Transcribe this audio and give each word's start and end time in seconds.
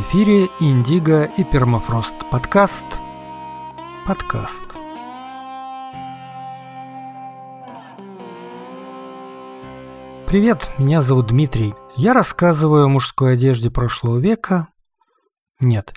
Эфире 0.00 0.48
Индиго 0.60 1.24
и 1.24 1.42
Пермафрост 1.42 2.14
подкаст. 2.30 2.86
Подкаст. 4.06 4.62
Привет, 10.28 10.70
меня 10.78 11.02
зовут 11.02 11.26
Дмитрий. 11.26 11.74
Я 11.96 12.12
рассказываю 12.12 12.84
о 12.84 12.88
мужской 12.88 13.32
одежде 13.32 13.72
прошлого 13.72 14.18
века. 14.18 14.68
Нет, 15.58 15.92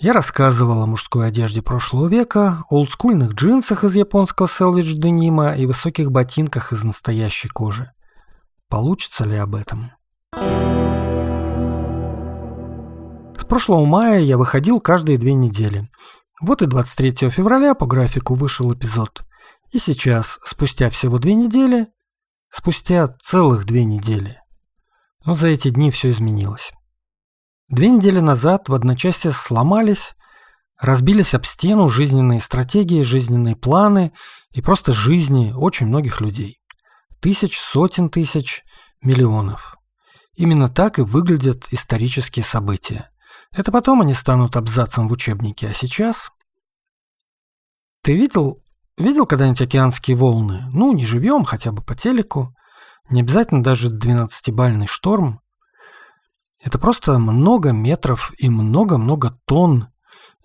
я 0.00 0.12
рассказывал 0.12 0.82
о 0.82 0.86
мужской 0.86 1.28
одежде 1.28 1.62
прошлого 1.62 2.08
века, 2.08 2.64
олдскульных 2.68 3.32
джинсах 3.34 3.84
из 3.84 3.94
японского 3.94 4.48
селвидж 4.48 4.92
денима 4.94 5.54
и 5.54 5.66
высоких 5.66 6.10
ботинках 6.10 6.72
из 6.72 6.82
настоящей 6.82 7.48
кожи. 7.48 7.92
Получится 8.68 9.24
ли 9.24 9.36
об 9.36 9.54
этом? 9.54 9.92
С 10.34 11.05
прошлого 13.46 13.84
мая 13.84 14.20
я 14.20 14.36
выходил 14.36 14.80
каждые 14.80 15.18
две 15.18 15.34
недели. 15.34 15.88
Вот 16.40 16.62
и 16.62 16.66
23 16.66 17.30
февраля 17.30 17.74
по 17.74 17.86
графику 17.86 18.34
вышел 18.34 18.72
эпизод. 18.72 19.24
И 19.72 19.78
сейчас, 19.78 20.38
спустя 20.44 20.90
всего 20.90 21.18
две 21.18 21.34
недели, 21.34 21.88
спустя 22.50 23.08
целых 23.08 23.64
две 23.64 23.84
недели. 23.84 24.40
Но 25.24 25.34
за 25.34 25.48
эти 25.48 25.70
дни 25.70 25.90
все 25.90 26.10
изменилось. 26.10 26.72
Две 27.68 27.88
недели 27.88 28.20
назад 28.20 28.68
в 28.68 28.74
одночасье 28.74 29.32
сломались, 29.32 30.14
разбились 30.80 31.34
об 31.34 31.44
стену 31.44 31.88
жизненные 31.88 32.40
стратегии, 32.40 33.02
жизненные 33.02 33.56
планы 33.56 34.12
и 34.52 34.62
просто 34.62 34.92
жизни 34.92 35.52
очень 35.56 35.86
многих 35.86 36.20
людей. 36.20 36.60
Тысяч, 37.20 37.58
сотен 37.58 38.08
тысяч, 38.08 38.62
миллионов. 39.02 39.76
Именно 40.34 40.68
так 40.68 40.98
и 40.98 41.02
выглядят 41.02 41.66
исторические 41.72 42.44
события. 42.44 43.10
Это 43.56 43.72
потом 43.72 44.02
они 44.02 44.12
станут 44.12 44.54
абзацем 44.54 45.08
в 45.08 45.12
учебнике, 45.12 45.68
а 45.68 45.72
сейчас... 45.72 46.30
Ты 48.02 48.14
видел, 48.14 48.62
видел 48.98 49.26
когда-нибудь 49.26 49.62
океанские 49.62 50.16
волны? 50.16 50.66
Ну, 50.72 50.92
не 50.92 51.06
живем, 51.06 51.44
хотя 51.44 51.72
бы 51.72 51.82
по 51.82 51.94
телеку. 51.94 52.54
Не 53.08 53.22
обязательно 53.22 53.62
даже 53.62 53.88
12-бальный 53.88 54.86
шторм. 54.86 55.40
Это 56.62 56.78
просто 56.78 57.18
много 57.18 57.72
метров 57.72 58.30
и 58.36 58.50
много-много 58.50 59.40
тонн, 59.46 59.88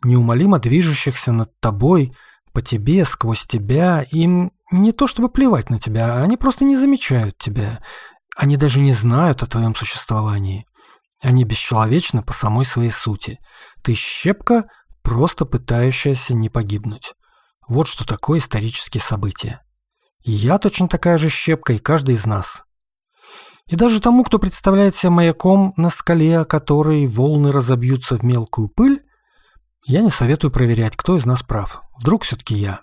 неумолимо 0.03 0.59
движущихся 0.59 1.33
над 1.33 1.51
тобой, 1.59 2.15
по 2.53 2.61
тебе, 2.61 3.03
сквозь 3.03 3.45
тебя. 3.45 4.05
Им 4.11 4.53
не 4.71 4.93
то 4.93 5.05
чтобы 5.05 5.27
плевать 5.27 5.69
на 5.69 5.79
тебя, 5.79 6.15
они 6.21 6.37
просто 6.37 6.63
не 6.63 6.77
замечают 6.77 7.37
тебя. 7.37 7.81
Они 8.37 8.55
даже 8.55 8.79
не 8.79 8.93
знают 8.93 9.43
о 9.43 9.47
твоем 9.47 9.75
существовании. 9.75 10.65
Они 11.21 11.43
бесчеловечны 11.43 12.23
по 12.23 12.33
самой 12.33 12.65
своей 12.65 12.89
сути. 12.89 13.39
Ты 13.83 13.93
щепка, 13.93 14.65
просто 15.03 15.45
пытающаяся 15.45 16.33
не 16.33 16.49
погибнуть. 16.49 17.13
Вот 17.67 17.87
что 17.87 18.05
такое 18.05 18.39
исторические 18.39 19.01
события. 19.01 19.61
И 20.23 20.31
я 20.31 20.57
точно 20.57 20.87
такая 20.87 21.17
же 21.17 21.29
щепка, 21.29 21.73
и 21.73 21.79
каждый 21.79 22.15
из 22.15 22.25
нас. 22.25 22.63
И 23.67 23.75
даже 23.75 24.01
тому, 24.01 24.23
кто 24.23 24.39
представляет 24.39 24.95
себя 24.95 25.11
маяком 25.11 25.73
на 25.77 25.89
скале, 25.89 26.43
который 26.45 27.07
волны 27.07 27.51
разобьются 27.51 28.17
в 28.17 28.23
мелкую 28.23 28.67
пыль, 28.67 29.03
я 29.85 30.01
не 30.01 30.09
советую 30.09 30.51
проверять, 30.51 30.95
кто 30.95 31.17
из 31.17 31.25
нас 31.25 31.41
прав. 31.41 31.81
Вдруг 31.97 32.23
все-таки 32.23 32.55
я. 32.55 32.81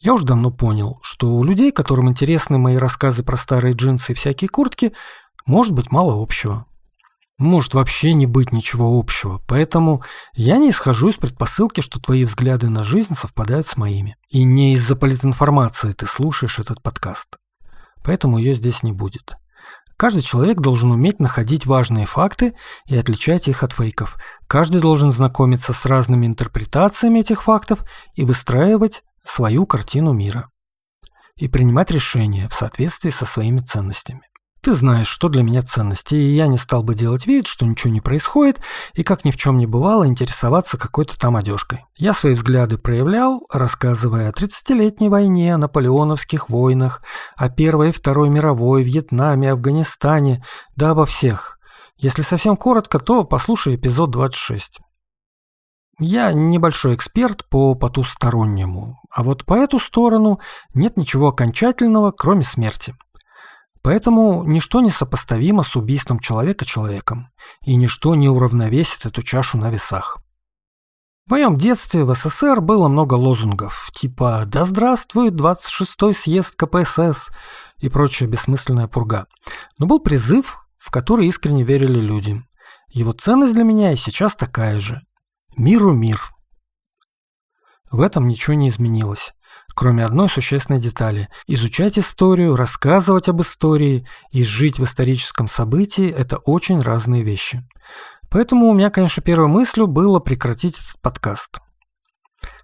Я 0.00 0.14
уже 0.14 0.24
давно 0.24 0.50
понял, 0.50 0.98
что 1.02 1.34
у 1.34 1.42
людей, 1.42 1.72
которым 1.72 2.08
интересны 2.08 2.58
мои 2.58 2.76
рассказы 2.76 3.22
про 3.22 3.36
старые 3.36 3.74
джинсы 3.74 4.12
и 4.12 4.14
всякие 4.14 4.48
куртки, 4.48 4.92
может 5.46 5.72
быть 5.72 5.90
мало 5.90 6.22
общего. 6.22 6.66
Может 7.38 7.74
вообще 7.74 8.14
не 8.14 8.26
быть 8.26 8.52
ничего 8.52 8.98
общего, 8.98 9.42
поэтому 9.46 10.02
я 10.34 10.56
не 10.56 10.70
исхожу 10.70 11.08
из 11.08 11.16
предпосылки, 11.16 11.80
что 11.80 12.00
твои 12.00 12.24
взгляды 12.24 12.70
на 12.70 12.82
жизнь 12.82 13.14
совпадают 13.14 13.66
с 13.66 13.76
моими. 13.76 14.16
И 14.28 14.44
не 14.44 14.74
из-за 14.74 14.96
политинформации 14.96 15.92
ты 15.92 16.06
слушаешь 16.06 16.58
этот 16.58 16.82
подкаст 16.82 17.36
поэтому 18.06 18.38
ее 18.38 18.54
здесь 18.54 18.84
не 18.84 18.92
будет. 18.92 19.36
Каждый 19.96 20.22
человек 20.22 20.60
должен 20.60 20.92
уметь 20.92 21.18
находить 21.18 21.66
важные 21.66 22.06
факты 22.06 22.54
и 22.86 22.96
отличать 22.96 23.48
их 23.48 23.62
от 23.62 23.72
фейков. 23.72 24.16
Каждый 24.46 24.80
должен 24.80 25.10
знакомиться 25.10 25.72
с 25.72 25.84
разными 25.86 26.26
интерпретациями 26.26 27.20
этих 27.20 27.42
фактов 27.42 27.84
и 28.14 28.24
выстраивать 28.24 29.02
свою 29.24 29.66
картину 29.66 30.12
мира. 30.12 30.50
И 31.36 31.48
принимать 31.48 31.90
решения 31.90 32.48
в 32.48 32.54
соответствии 32.54 33.10
со 33.10 33.26
своими 33.26 33.58
ценностями. 33.58 34.22
Ты 34.66 34.74
знаешь, 34.74 35.06
что 35.06 35.28
для 35.28 35.44
меня 35.44 35.62
ценности, 35.62 36.16
и 36.16 36.34
я 36.34 36.48
не 36.48 36.58
стал 36.58 36.82
бы 36.82 36.96
делать 36.96 37.24
вид, 37.24 37.46
что 37.46 37.64
ничего 37.64 37.92
не 37.92 38.00
происходит, 38.00 38.60
и 38.94 39.04
как 39.04 39.24
ни 39.24 39.30
в 39.30 39.36
чем 39.36 39.58
не 39.58 39.66
бывало 39.68 40.08
интересоваться 40.08 40.76
какой-то 40.76 41.16
там 41.16 41.36
одежкой. 41.36 41.84
Я 41.94 42.12
свои 42.12 42.34
взгляды 42.34 42.76
проявлял, 42.76 43.46
рассказывая 43.52 44.28
о 44.28 44.32
30-летней 44.32 45.08
войне, 45.08 45.54
о 45.54 45.58
наполеоновских 45.58 46.50
войнах, 46.50 47.04
о 47.36 47.48
Первой 47.48 47.90
и 47.90 47.92
Второй 47.92 48.28
мировой, 48.28 48.82
Вьетнаме, 48.82 49.52
Афганистане, 49.52 50.42
да 50.74 50.90
обо 50.90 51.06
всех. 51.06 51.60
Если 51.96 52.22
совсем 52.22 52.56
коротко, 52.56 52.98
то 52.98 53.22
послушай 53.22 53.76
эпизод 53.76 54.10
26. 54.10 54.80
Я 56.00 56.32
небольшой 56.32 56.96
эксперт 56.96 57.48
по 57.48 57.76
потустороннему, 57.76 58.98
а 59.14 59.22
вот 59.22 59.44
по 59.44 59.54
эту 59.54 59.78
сторону 59.78 60.40
нет 60.74 60.96
ничего 60.96 61.28
окончательного, 61.28 62.10
кроме 62.10 62.42
смерти. 62.42 62.96
Поэтому 63.86 64.42
ничто 64.42 64.80
не 64.80 64.90
сопоставимо 64.90 65.62
с 65.62 65.76
убийством 65.76 66.18
человека 66.18 66.64
человеком, 66.64 67.30
и 67.64 67.76
ничто 67.76 68.16
не 68.16 68.28
уравновесит 68.28 69.06
эту 69.06 69.22
чашу 69.22 69.58
на 69.58 69.70
весах. 69.70 70.18
В 71.26 71.30
моем 71.30 71.56
детстве 71.56 72.02
в 72.02 72.12
СССР 72.12 72.60
было 72.60 72.88
много 72.88 73.14
лозунгов, 73.14 73.92
типа 73.92 74.42
«Да 74.44 74.64
здравствует 74.64 75.34
26-й 75.34 76.16
съезд 76.16 76.56
КПСС» 76.56 77.30
и 77.78 77.88
прочая 77.88 78.28
бессмысленная 78.28 78.88
пурга. 78.88 79.28
Но 79.78 79.86
был 79.86 80.00
призыв, 80.00 80.66
в 80.78 80.90
который 80.90 81.28
искренне 81.28 81.62
верили 81.62 82.00
люди. 82.00 82.42
Его 82.88 83.12
ценность 83.12 83.54
для 83.54 83.62
меня 83.62 83.92
и 83.92 83.96
сейчас 83.96 84.34
такая 84.34 84.80
же. 84.80 85.02
Миру 85.56 85.92
мир. 85.92 86.20
В 87.92 88.00
этом 88.00 88.26
ничего 88.26 88.54
не 88.54 88.68
изменилось 88.68 89.32
кроме 89.76 90.04
одной 90.04 90.30
существенной 90.30 90.80
детали. 90.80 91.28
Изучать 91.46 91.98
историю, 91.98 92.56
рассказывать 92.56 93.28
об 93.28 93.42
истории 93.42 94.08
и 94.30 94.42
жить 94.42 94.78
в 94.78 94.84
историческом 94.84 95.48
событии– 95.48 96.08
это 96.18 96.38
очень 96.38 96.80
разные 96.80 97.22
вещи. 97.22 97.62
Поэтому 98.30 98.68
у 98.68 98.74
меня, 98.74 98.88
конечно, 98.88 99.22
первой 99.22 99.48
мыслью 99.48 99.86
было 99.86 100.18
прекратить 100.18 100.78
этот 100.78 101.00
подкаст. 101.02 101.58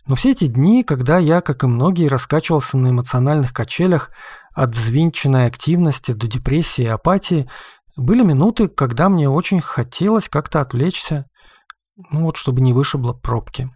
Но 0.07 0.15
все 0.15 0.31
эти 0.31 0.47
дни, 0.47 0.83
когда 0.83 1.19
я, 1.19 1.43
как 1.43 1.63
и 1.63 1.67
многие, 1.67 2.09
раскачивался 2.09 2.79
на 2.79 2.89
эмоциональных 2.89 3.53
качелях 3.53 4.11
от 4.55 4.75
взвинченной 4.75 5.47
активности 5.47 6.13
до 6.13 6.27
депрессии 6.27 6.85
и 6.85 6.89
апатии, 6.89 7.49
были 7.95 8.23
минуты, 8.23 8.69
когда 8.69 9.11
мне 9.11 9.29
очень 9.29 9.61
хотелось 9.61 10.31
как-то 10.31 10.63
отвлечься, 10.63 11.27
ну 12.11 12.25
вот, 12.25 12.39
чтобы 12.39 12.63
не 12.63 12.73
вышибло 12.73 13.13
пробки. 13.13 13.71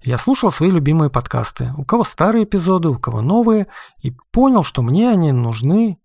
Я 0.00 0.18
слушал 0.18 0.50
свои 0.50 0.70
любимые 0.70 1.10
подкасты, 1.10 1.72
у 1.76 1.84
кого 1.84 2.04
старые 2.04 2.44
эпизоды, 2.44 2.88
у 2.88 2.98
кого 2.98 3.20
новые, 3.20 3.68
и 4.00 4.12
понял, 4.32 4.64
что 4.64 4.82
мне 4.82 5.10
они 5.10 5.30
нужны, 5.32 5.98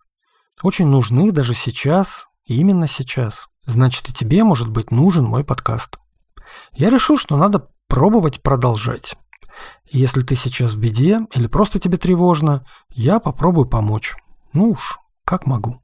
очень 0.64 0.88
нужны 0.88 1.32
даже 1.32 1.54
сейчас, 1.54 2.28
именно 2.46 2.88
сейчас. 2.88 3.48
Значит, 3.66 4.10
и 4.10 4.14
тебе 4.14 4.44
может 4.44 4.70
быть 4.70 4.92
нужен 4.92 5.26
мой 5.26 5.44
подкаст. 5.44 6.00
Я 6.74 6.90
решил, 6.90 7.18
что 7.18 7.38
надо 7.38 7.70
пробовать 7.88 8.42
продолжать. 8.42 9.16
если 9.90 10.22
ты 10.22 10.36
сейчас 10.36 10.74
в 10.74 10.80
беде 10.80 11.22
или 11.34 11.48
просто 11.48 11.80
тебе 11.80 11.98
тревожно, 11.98 12.66
я 12.90 13.20
попробую 13.20 13.68
помочь. 13.68 14.16
Ну 14.54 14.72
уж, 14.72 15.00
как 15.26 15.48
могу. 15.48 15.82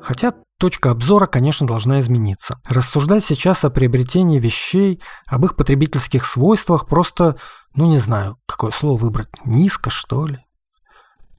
Хотя 0.00 0.34
точка 0.58 0.90
обзора, 0.90 1.26
конечно, 1.26 1.66
должна 1.66 2.00
измениться. 2.00 2.60
Рассуждать 2.68 3.24
сейчас 3.24 3.64
о 3.64 3.70
приобретении 3.70 4.38
вещей, 4.38 5.00
об 5.26 5.44
их 5.44 5.56
потребительских 5.56 6.24
свойствах 6.26 6.86
просто, 6.86 7.36
ну 7.74 7.86
не 7.86 7.98
знаю, 7.98 8.38
какое 8.46 8.70
слово 8.70 8.98
выбрать, 8.98 9.28
низко 9.44 9.90
что 9.90 10.26
ли? 10.26 10.40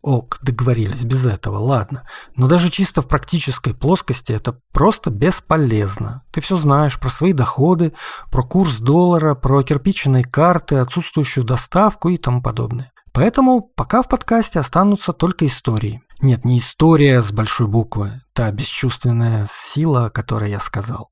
Ок, 0.03 0.39
договорились, 0.41 1.03
без 1.03 1.25
этого, 1.25 1.57
ладно. 1.57 2.03
Но 2.35 2.47
даже 2.47 2.69
чисто 2.69 3.01
в 3.01 3.07
практической 3.07 3.73
плоскости 3.73 4.31
это 4.31 4.57
просто 4.71 5.09
бесполезно. 5.09 6.23
Ты 6.31 6.39
все 6.39 6.55
знаешь 6.55 6.99
про 6.99 7.09
свои 7.09 7.33
доходы, 7.33 7.93
про 8.31 8.43
курс 8.43 8.77
доллара, 8.77 9.35
про 9.35 9.63
кирпичные 9.63 10.23
карты, 10.23 10.77
отсутствующую 10.77 11.43
доставку 11.43 12.09
и 12.09 12.17
тому 12.17 12.41
подобное. 12.41 12.91
Поэтому 13.17 13.61
пока 13.61 14.03
в 14.03 14.07
подкасте 14.07 14.59
останутся 14.59 15.11
только 15.11 15.47
истории. 15.47 16.03
Нет, 16.21 16.45
не 16.45 16.59
история 16.59 17.23
с 17.23 17.31
большой 17.31 17.65
буквы, 17.65 18.21
та 18.33 18.51
бесчувственная 18.51 19.47
сила, 19.51 20.05
о 20.05 20.09
которой 20.11 20.51
я 20.51 20.59
сказал. 20.59 21.09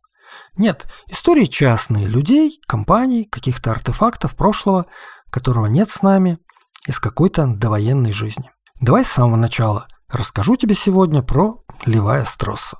Нет, 0.55 0.85
истории 1.07 1.45
частные, 1.45 2.05
людей, 2.05 2.61
компаний, 2.67 3.25
каких-то 3.25 3.71
артефактов 3.71 4.35
прошлого, 4.35 4.85
которого 5.31 5.65
нет 5.65 5.89
с 5.89 6.03
нами, 6.03 6.37
из 6.85 6.99
какой-то 6.99 7.47
довоенной 7.47 8.11
жизни. 8.11 8.51
Давай 8.79 9.03
с 9.03 9.09
самого 9.09 9.37
начала. 9.37 9.87
Расскажу 10.07 10.57
тебе 10.57 10.75
сегодня 10.75 11.23
про 11.23 11.63
Левая 11.87 12.25
Стросса. 12.25 12.77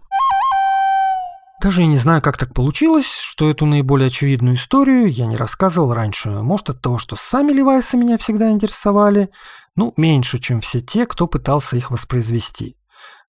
Даже 1.66 1.82
и 1.82 1.88
не 1.88 1.98
знаю, 1.98 2.22
как 2.22 2.38
так 2.38 2.54
получилось, 2.54 3.10
что 3.10 3.50
эту 3.50 3.66
наиболее 3.66 4.06
очевидную 4.06 4.56
историю 4.56 5.08
я 5.08 5.26
не 5.26 5.36
рассказывал 5.36 5.96
раньше. 5.96 6.30
Может, 6.30 6.70
от 6.70 6.80
того, 6.80 7.00
что 7.00 7.16
сами 7.16 7.54
Левайсы 7.54 7.98
меня 7.98 8.20
всегда 8.20 8.52
интересовали, 8.52 9.32
ну, 9.76 9.92
меньше, 9.98 10.38
чем 10.38 10.62
все 10.62 10.80
те, 10.82 11.08
кто 11.08 11.26
пытался 11.26 11.76
их 11.76 11.90
воспроизвести. 11.90 12.78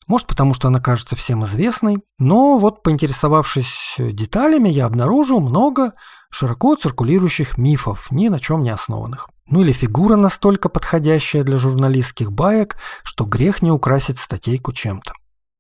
Может, 0.07 0.27
потому 0.27 0.53
что 0.53 0.69
она 0.69 0.81
кажется 0.81 1.17
всем 1.17 1.47
известной. 1.47 2.01
Но 2.19 2.59
вот 2.59 2.83
поинтересовавшись 2.83 3.95
деталями, 3.97 4.69
я 4.69 4.85
обнаружил 4.85 5.41
много 5.41 5.95
широко 6.29 6.75
циркулирующих 6.75 7.57
мифов, 7.57 8.11
ни 8.11 8.29
на 8.29 8.39
чем 8.39 8.61
не 8.61 8.69
основанных. 8.69 9.31
Ну 9.49 9.63
или 9.63 9.73
фигура 9.73 10.17
настолько 10.17 10.69
подходящая 10.69 11.43
для 11.43 11.57
журналистских 11.57 12.33
баек, 12.33 12.77
что 13.03 13.25
грех 13.25 13.63
не 13.63 13.71
украсить 13.71 14.19
статейку 14.19 14.75
чем-то. 14.75 15.15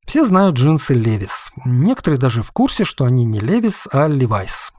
Все 0.06 0.24
знают 0.24 0.56
джинсы 0.56 0.94
Левис. 0.94 1.50
Некоторые 1.64 2.18
даже 2.18 2.42
в 2.42 2.52
курсе, 2.52 2.84
что 2.84 3.04
они 3.04 3.24
не 3.24 3.40
Левис, 3.40 3.88
а 3.92 4.06
Левайс. 4.06 4.72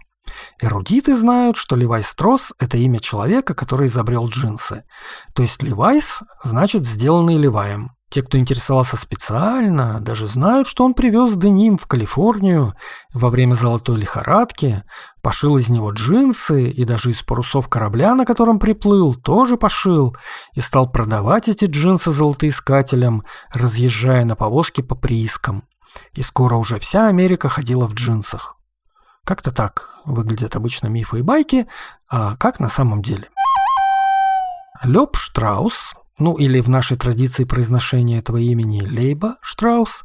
Эрудиты 0.61 1.15
знают, 1.15 1.57
что 1.57 1.75
Левай 1.75 2.03
Стросс– 2.03 2.53
это 2.59 2.77
имя 2.77 2.99
человека, 2.99 3.53
который 3.53 3.87
изобрел 3.87 4.27
джинсы. 4.27 4.83
То 5.33 5.43
есть 5.43 5.61
Левайс 5.63 6.21
значит 6.43 6.85
сделанный 6.85 7.37
Леваем. 7.37 7.91
Те, 8.09 8.21
кто 8.21 8.37
интересовался 8.37 8.95
специально, 8.95 9.99
даже 9.99 10.27
знают, 10.27 10.65
что 10.67 10.85
он 10.85 10.93
привез 10.93 11.35
деним 11.35 11.77
в 11.77 11.87
Калифорнию 11.87 12.73
во 13.13 13.29
время 13.29 13.53
золотой 13.53 13.97
лихорадки, 13.97 14.83
пошил 15.21 15.57
из 15.57 15.67
него 15.67 15.91
джинсы 15.91 16.69
и 16.69 16.85
даже 16.85 17.11
из 17.11 17.21
парусов 17.21 17.67
корабля, 17.67 18.15
на 18.15 18.25
котором 18.25 18.59
приплыл, 18.59 19.13
тоже 19.13 19.57
пошил 19.57 20.15
и 20.53 20.61
стал 20.61 20.89
продавать 20.89 21.49
эти 21.49 21.65
джинсы 21.65 22.11
золотоискателям, 22.11 23.25
разъезжая 23.53 24.23
на 24.23 24.37
повозке 24.37 24.83
по 24.83 24.95
приискам. 24.95 25.67
И 26.13 26.21
скоро 26.21 26.55
уже 26.55 26.79
вся 26.79 27.07
Америка 27.07 27.49
ходила 27.49 27.87
в 27.87 27.93
джинсах. 27.93 28.55
Как-то 29.25 29.51
так 29.51 29.95
выглядят 30.05 30.55
обычно 30.55 30.87
мифы 30.87 31.19
и 31.19 31.23
байки, 31.23 31.67
а 32.09 32.37
как 32.37 32.61
на 32.61 32.69
самом 32.69 33.01
деле. 33.01 33.29
Лёб 34.83 35.17
Штраус, 35.17 35.93
ну 36.19 36.35
или 36.35 36.59
в 36.59 36.69
нашей 36.69 36.97
традиции 36.97 37.43
произношения 37.43 38.19
этого 38.19 38.37
имени 38.37 38.81
Лейба 38.81 39.35
Штраус, 39.41 40.03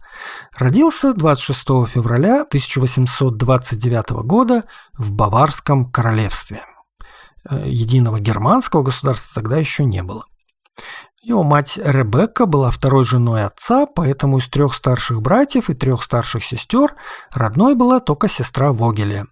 родился 0.56 1.14
26 1.14 1.61
февраля 1.88 2.43
1829 2.43 4.11
года 4.25 4.64
в 4.93 5.11
Баварском 5.11 5.91
королевстве. 5.91 6.64
Э, 7.49 7.62
единого 7.67 8.20
германского 8.20 8.82
государства 8.82 9.43
тогда 9.43 9.56
еще 9.56 9.85
не 9.85 10.03
было. 10.03 10.26
Его 11.23 11.44
мать 11.44 11.79
Ребекка 11.82 12.47
была 12.47 12.70
второй 12.70 13.05
женой 13.05 13.44
отца, 13.44 13.87
поэтому 13.87 14.38
из 14.38 14.49
трех 14.49 14.75
старших 14.75 15.23
братьев 15.23 15.70
и 15.70 15.75
трех 15.75 16.03
старших 16.03 16.44
сестер 16.44 16.94
родной 17.31 17.75
была 17.75 18.00
только 18.00 18.29
сестра 18.29 18.73
Вогеля, 18.73 19.26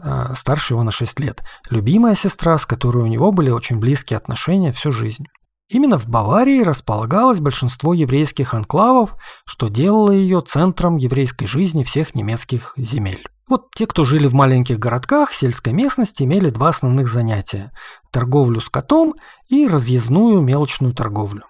э, 0.00 0.34
старше 0.36 0.74
его 0.74 0.82
на 0.82 0.92
6 0.92 1.20
лет, 1.20 1.42
любимая 1.68 2.14
сестра, 2.14 2.58
с 2.58 2.64
которой 2.64 3.02
у 3.02 3.08
него 3.08 3.32
были 3.32 3.50
очень 3.50 3.78
близкие 3.78 4.16
отношения 4.16 4.72
всю 4.72 4.92
жизнь. 4.92 5.26
Именно 5.72 5.98
в 5.98 6.06
Баварии 6.06 6.62
располагалось 6.62 7.40
большинство 7.40 7.94
еврейских 7.94 8.52
анклавов, 8.52 9.16
что 9.46 9.68
делало 9.68 10.10
ее 10.10 10.42
центром 10.42 10.98
еврейской 10.98 11.46
жизни 11.46 11.82
всех 11.82 12.14
немецких 12.14 12.74
земель. 12.76 13.26
Вот 13.48 13.70
те, 13.74 13.86
кто 13.86 14.04
жили 14.04 14.26
в 14.26 14.34
маленьких 14.34 14.78
городках 14.78 15.32
сельской 15.32 15.72
местности, 15.72 16.24
имели 16.24 16.50
два 16.50 16.68
основных 16.68 17.10
занятия– 17.10 17.72
торговлю 18.10 18.60
скотом 18.60 19.14
и 19.48 19.66
разъездную 19.66 20.42
мелочную 20.42 20.92
торговлю. 20.92 21.44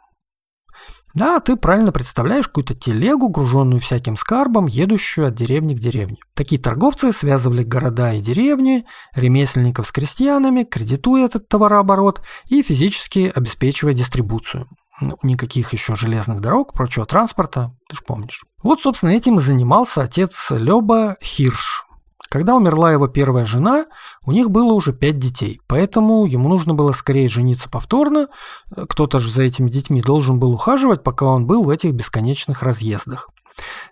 Да, 1.15 1.41
ты 1.41 1.57
правильно 1.57 1.93
представляешь 1.93 2.47
какую-то 2.47 2.75
телегу, 2.75 3.29
груженную 3.29 3.81
всяким 3.81 4.17
скарбом, 4.17 4.67
едущую 4.67 5.29
от 5.29 5.35
деревни 5.35 5.75
к 5.75 5.79
деревне. 5.79 6.17
Такие 6.35 6.61
торговцы 6.61 7.13
связывали 7.13 7.63
города 7.63 8.15
и 8.15 8.21
деревни, 8.21 8.87
ремесленников 9.15 9.87
с 9.87 9.93
крестьянами, 9.93 10.65
кредитуя 10.65 11.27
этот 11.27 11.49
товарооборот 11.49 12.23
и 12.47 12.63
физически 12.63 13.31
обеспечивая 13.35 13.93
дистрибуцию. 13.93 14.69
Ну, 15.01 15.17
никаких 15.23 15.73
еще 15.73 15.95
железных 15.95 16.41
дорог, 16.41 16.75
прочего 16.75 17.05
транспорта, 17.07 17.75
ты 17.89 17.97
же 17.97 18.03
помнишь. 18.07 18.45
Вот, 18.63 18.81
собственно, 18.81 19.11
этим 19.11 19.39
и 19.39 19.43
занимался 19.43 20.03
отец 20.03 20.51
Лёба 20.51 21.17
Хирш. 21.23 21.87
Когда 22.33 22.55
умерла 22.55 22.91
его 22.91 23.09
первая 23.09 23.45
жена, 23.45 23.85
у 24.25 24.33
них 24.33 24.51
было 24.51 24.73
уже 24.73 24.95
пять 24.95 25.19
детей, 25.19 25.61
поэтому 25.67 26.25
ему 26.25 26.49
нужно 26.49 26.73
было 26.73 26.93
скорее 26.93 27.29
жениться 27.29 27.69
повторно. 27.69 28.29
Кто-то 28.75 29.19
же 29.19 29.31
за 29.31 29.43
этими 29.43 29.69
детьми 29.69 30.01
должен 30.01 30.39
был 30.39 30.53
ухаживать, 30.53 31.03
пока 31.03 31.27
он 31.27 31.47
был 31.47 31.63
в 31.63 31.69
этих 31.69 31.93
бесконечных 31.93 32.63
разъездах. 32.63 33.29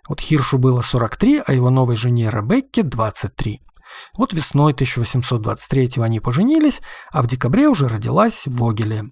Вот 0.09 0.21
Хиршу 0.21 0.57
было 0.57 0.81
43, 0.81 1.43
а 1.45 1.53
его 1.53 1.69
новой 1.69 1.95
жене 1.97 2.31
Ребекке 2.31 2.81
23. 2.81 3.61
Вот 4.17 4.33
весной 4.33 4.73
1823 4.73 5.91
они 5.97 6.19
поженились, 6.19 6.81
а 7.11 7.21
в 7.21 7.27
декабре 7.27 7.67
уже 7.67 7.87
родилась 7.87 8.45
Вогеле. 8.47 9.11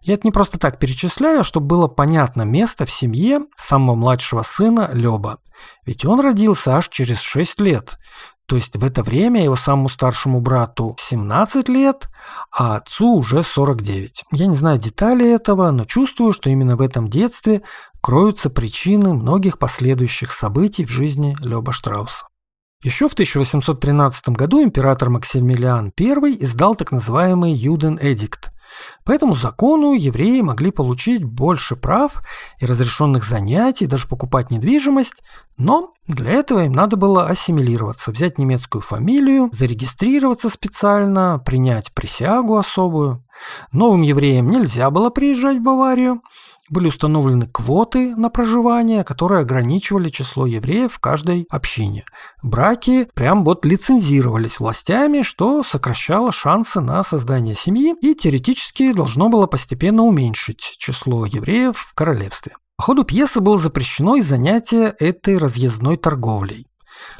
Я 0.00 0.14
это 0.14 0.26
не 0.26 0.32
просто 0.32 0.58
так 0.58 0.80
перечисляю, 0.80 1.40
а 1.40 1.44
чтобы 1.44 1.66
было 1.66 1.86
понятно 1.86 2.42
место 2.42 2.84
в 2.84 2.90
семье 2.90 3.42
самого 3.56 3.94
младшего 3.94 4.42
сына 4.42 4.90
Лёба. 4.92 5.38
Ведь 5.84 6.04
он 6.04 6.20
родился 6.20 6.76
аж 6.76 6.88
через 6.88 7.20
6 7.20 7.60
лет. 7.60 7.98
То 8.46 8.56
есть 8.56 8.76
в 8.76 8.84
это 8.84 9.02
время 9.02 9.42
его 9.42 9.56
самому 9.56 9.88
старшему 9.88 10.40
брату 10.40 10.96
17 11.00 11.68
лет, 11.68 12.08
а 12.52 12.76
отцу 12.76 13.16
уже 13.16 13.42
49. 13.42 14.24
Я 14.32 14.46
не 14.46 14.54
знаю 14.54 14.78
деталей 14.78 15.34
этого, 15.34 15.70
но 15.72 15.84
чувствую, 15.84 16.32
что 16.32 16.48
именно 16.48 16.76
в 16.76 16.80
этом 16.80 17.08
детстве 17.08 17.62
кроются 18.00 18.48
причины 18.48 19.12
многих 19.14 19.58
последующих 19.58 20.30
событий 20.30 20.84
в 20.84 20.90
жизни 20.90 21.36
Лёба 21.42 21.72
Штрауса. 21.72 22.26
Еще 22.86 23.08
в 23.08 23.14
1813 23.14 24.28
году 24.28 24.62
император 24.62 25.10
Максимилиан 25.10 25.92
I 25.98 26.36
издал 26.38 26.76
так 26.76 26.92
называемый 26.92 27.52
Юден-эдикт, 27.52 28.52
по 29.04 29.12
этому 29.12 29.36
закону 29.36 29.94
евреи 29.94 30.40
могли 30.40 30.70
получить 30.70 31.24
больше 31.24 31.76
прав 31.76 32.22
и 32.58 32.66
разрешенных 32.66 33.24
занятий, 33.24 33.86
даже 33.86 34.06
покупать 34.06 34.50
недвижимость, 34.50 35.22
но 35.56 35.94
для 36.06 36.30
этого 36.30 36.64
им 36.64 36.72
надо 36.72 36.96
было 36.96 37.26
ассимилироваться, 37.26 38.10
взять 38.10 38.38
немецкую 38.38 38.82
фамилию, 38.82 39.48
зарегистрироваться 39.52 40.50
специально, 40.50 41.40
принять 41.44 41.92
присягу 41.92 42.56
особую. 42.56 43.24
Новым 43.72 44.02
евреям 44.02 44.46
нельзя 44.46 44.90
было 44.90 45.10
приезжать 45.10 45.58
в 45.58 45.62
Баварию, 45.62 46.20
были 46.70 46.88
установлены 46.88 47.46
квоты 47.46 48.14
на 48.16 48.30
проживание, 48.30 49.04
которые 49.04 49.40
ограничивали 49.40 50.08
число 50.08 50.46
евреев 50.46 50.92
в 50.92 50.98
каждой 50.98 51.46
общине. 51.50 52.04
Браки 52.42 53.08
прям 53.14 53.44
вот 53.44 53.64
лицензировались 53.64 54.60
властями, 54.60 55.22
что 55.22 55.62
сокращало 55.62 56.32
шансы 56.32 56.80
на 56.80 57.04
создание 57.04 57.54
семьи 57.54 57.94
и 58.00 58.14
теоретически 58.14 58.92
должно 58.92 59.28
было 59.28 59.46
постепенно 59.46 60.02
уменьшить 60.02 60.74
число 60.78 61.26
евреев 61.26 61.76
в 61.76 61.94
королевстве. 61.94 62.52
По 62.76 62.84
ходу 62.84 63.04
пьесы 63.04 63.40
было 63.40 63.56
запрещено 63.56 64.16
и 64.16 64.22
занятие 64.22 64.94
этой 64.98 65.38
разъездной 65.38 65.96
торговлей. 65.96 66.66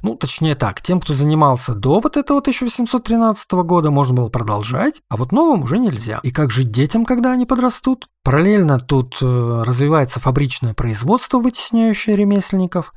Ну, 0.02 0.14
точнее 0.14 0.54
так, 0.54 0.80
тем, 0.80 1.00
кто 1.00 1.14
занимался 1.14 1.74
до 1.74 2.00
вот 2.00 2.16
этого 2.16 2.40
1813 2.40 3.50
года, 3.52 3.90
можно 3.90 4.14
было 4.14 4.28
продолжать, 4.28 5.02
а 5.08 5.16
вот 5.16 5.32
новым 5.32 5.62
уже 5.62 5.78
нельзя. 5.78 6.20
И 6.22 6.30
как 6.30 6.50
жить 6.50 6.68
детям, 6.68 7.04
когда 7.04 7.32
они 7.32 7.46
подрастут? 7.46 8.06
Параллельно 8.24 8.80
тут 8.80 9.18
э, 9.20 9.62
развивается 9.64 10.20
фабричное 10.20 10.74
производство, 10.74 11.38
вытесняющее 11.38 12.16
ремесленников, 12.16 12.92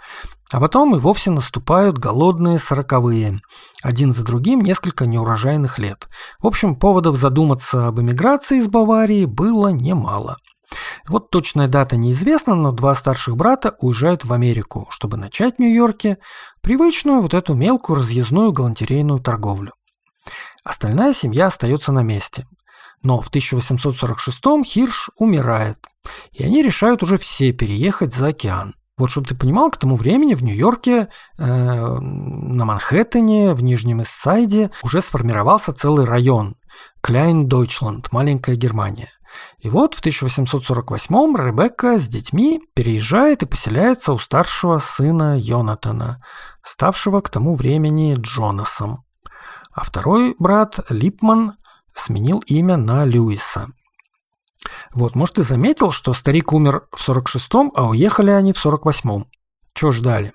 а 0.51 0.59
потом 0.59 0.95
и 0.95 0.99
вовсе 0.99 1.29
наступают 1.29 1.99
голодные 1.99 2.57
сороковые, 2.57 3.39
один 3.83 4.13
за 4.13 4.23
другим 4.23 4.61
несколько 4.61 5.05
неурожайных 5.05 5.77
лет. 5.77 6.07
В 6.39 6.47
общем, 6.47 6.75
поводов 6.75 7.17
задуматься 7.17 7.87
об 7.87 7.99
эмиграции 7.99 8.57
из 8.57 8.67
Баварии 8.67 9.25
было 9.25 9.67
немало. 9.67 10.37
Вот 11.07 11.29
точная 11.29 11.67
дата 11.67 11.97
неизвестна, 11.97 12.55
но 12.55 12.71
два 12.71 12.95
старших 12.95 13.35
брата 13.35 13.75
уезжают 13.79 14.25
в 14.25 14.33
Америку, 14.33 14.87
чтобы 14.91 15.17
начать 15.17 15.55
в 15.55 15.59
Нью-Йорке 15.59 16.17
привычную 16.61 17.21
вот 17.21 17.33
эту 17.33 17.53
мелкую 17.55 17.97
разъездную 17.97 18.51
галантерейную 18.51 19.19
торговлю. 19.19 19.73
Остальная 20.63 21.13
семья 21.13 21.47
остается 21.47 21.91
на 21.91 22.03
месте. 22.03 22.45
Но 23.01 23.21
в 23.21 23.31
1846-м 23.31 24.63
Хирш 24.63 25.09
умирает, 25.15 25.77
и 26.31 26.43
они 26.43 26.61
решают 26.61 27.01
уже 27.01 27.17
все 27.17 27.53
переехать 27.53 28.13
за 28.13 28.27
океан. 28.27 28.75
Вот 28.97 29.09
чтобы 29.11 29.27
ты 29.27 29.35
понимал, 29.35 29.71
к 29.71 29.77
тому 29.77 29.95
времени 29.95 30.33
в 30.33 30.43
Нью-Йорке, 30.43 31.07
э, 31.37 31.45
на 31.45 32.65
Манхэттене, 32.65 33.53
в 33.53 33.63
Нижнем 33.63 34.01
Иссайде 34.01 34.71
уже 34.83 35.01
сформировался 35.01 35.71
целый 35.71 36.05
район– 36.05 36.57
Кляйн-Дойчланд, 37.01 38.07
маленькая 38.11 38.57
Германия. 38.57 39.09
И 39.59 39.69
вот 39.69 39.95
в 39.95 40.01
1848-м 40.01 41.35
Ребекка 41.37 41.99
с 41.99 42.07
детьми 42.07 42.61
переезжает 42.73 43.43
и 43.43 43.45
поселяется 43.45 44.13
у 44.13 44.19
старшего 44.19 44.79
сына 44.79 45.37
Йонатана, 45.37 46.23
ставшего 46.63 47.21
к 47.21 47.29
тому 47.29 47.55
времени 47.55 48.15
Джонасом. 48.17 49.03
А 49.71 49.83
второй 49.83 50.35
брат 50.39 50.79
Липман 50.89 51.53
сменил 51.93 52.39
имя 52.47 52.77
на 52.77 53.05
Льюиса. 53.05 53.67
Вот, 54.93 55.15
может, 55.15 55.35
ты 55.35 55.43
заметил, 55.43 55.91
что 55.91 56.13
старик 56.13 56.51
умер 56.51 56.87
в 56.91 57.07
46-м, 57.07 57.71
а 57.75 57.87
уехали 57.87 58.31
они 58.31 58.53
в 58.53 58.65
48-м. 58.65 59.27
Чего 59.73 59.91
ждали? 59.91 60.33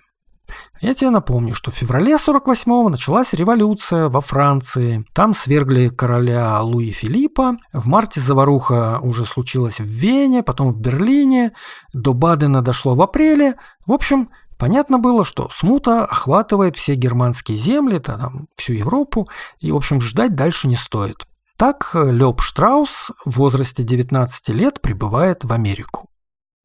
Я 0.81 0.95
тебе 0.95 1.11
напомню, 1.11 1.55
что 1.55 1.71
в 1.71 1.75
феврале 1.75 2.17
48-го 2.17 2.89
началась 2.89 3.33
революция 3.33 4.09
во 4.09 4.21
Франции. 4.21 5.05
Там 5.15 5.35
свергли 5.35 5.89
короля 5.89 6.61
Луи 6.63 6.91
Филиппа. 6.91 7.57
В 7.73 7.87
марте 7.87 8.21
заваруха 8.21 8.99
уже 9.01 9.25
случилась 9.25 9.81
в 9.81 9.85
Вене, 9.85 10.43
потом 10.43 10.73
в 10.73 10.79
Берлине. 10.79 11.53
До 11.93 12.13
Бадена 12.13 12.63
дошло 12.63 12.95
в 12.95 13.03
апреле. 13.03 13.57
В 13.87 13.93
общем, 13.93 14.29
Понятно 14.57 14.99
было, 14.99 15.25
что 15.25 15.51
смута 15.53 16.05
охватывает 16.05 16.77
все 16.77 16.95
германские 16.95 17.59
земли, 17.59 17.99
там, 17.99 18.47
всю 18.57 18.73
Европу, 18.75 19.29
и, 19.59 19.73
в 19.73 19.77
общем, 19.77 20.01
ждать 20.01 20.37
дальше 20.37 20.69
не 20.69 20.77
стоит. 20.77 21.27
Так 21.57 21.91
Лёб 21.95 22.41
Штраус 22.41 23.11
в 23.25 23.39
возрасте 23.39 23.83
19 23.83 24.49
лет 24.51 24.81
прибывает 24.81 25.45
в 25.45 25.53
Америку. 25.53 26.09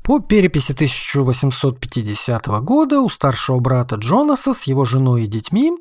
По 0.03 0.19
переписи 0.19 0.71
1850 0.71 2.47
года 2.63 3.01
у 3.01 3.09
старшего 3.09 3.59
брата 3.59 3.95
Джонаса 3.95 4.53
с 4.53 4.63
его 4.63 4.85
женой 4.85 5.25
и 5.25 5.27
детьми 5.27 5.71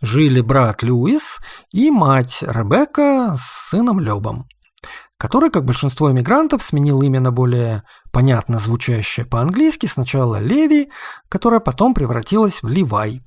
жили 0.00 0.40
брат 0.40 0.82
Льюис 0.82 1.38
и 1.70 1.90
мать 1.90 2.38
Ребекка 2.42 3.36
с 3.38 3.70
сыном 3.70 3.98
Лёбом, 3.98 4.46
который, 5.16 5.50
как 5.50 5.64
большинство 5.64 6.10
иммигрантов, 6.10 6.62
сменил 6.62 7.00
имя 7.02 7.20
на 7.20 7.30
более 7.30 7.84
понятно 8.10 8.58
звучащее 8.58 9.24
по-английски 9.24 9.86
сначала 9.86 10.38
Леви, 10.40 10.90
которое 11.28 11.60
потом 11.60 11.94
превратилось 11.94 12.62
в 12.62 12.68
Ливай. 12.68 13.22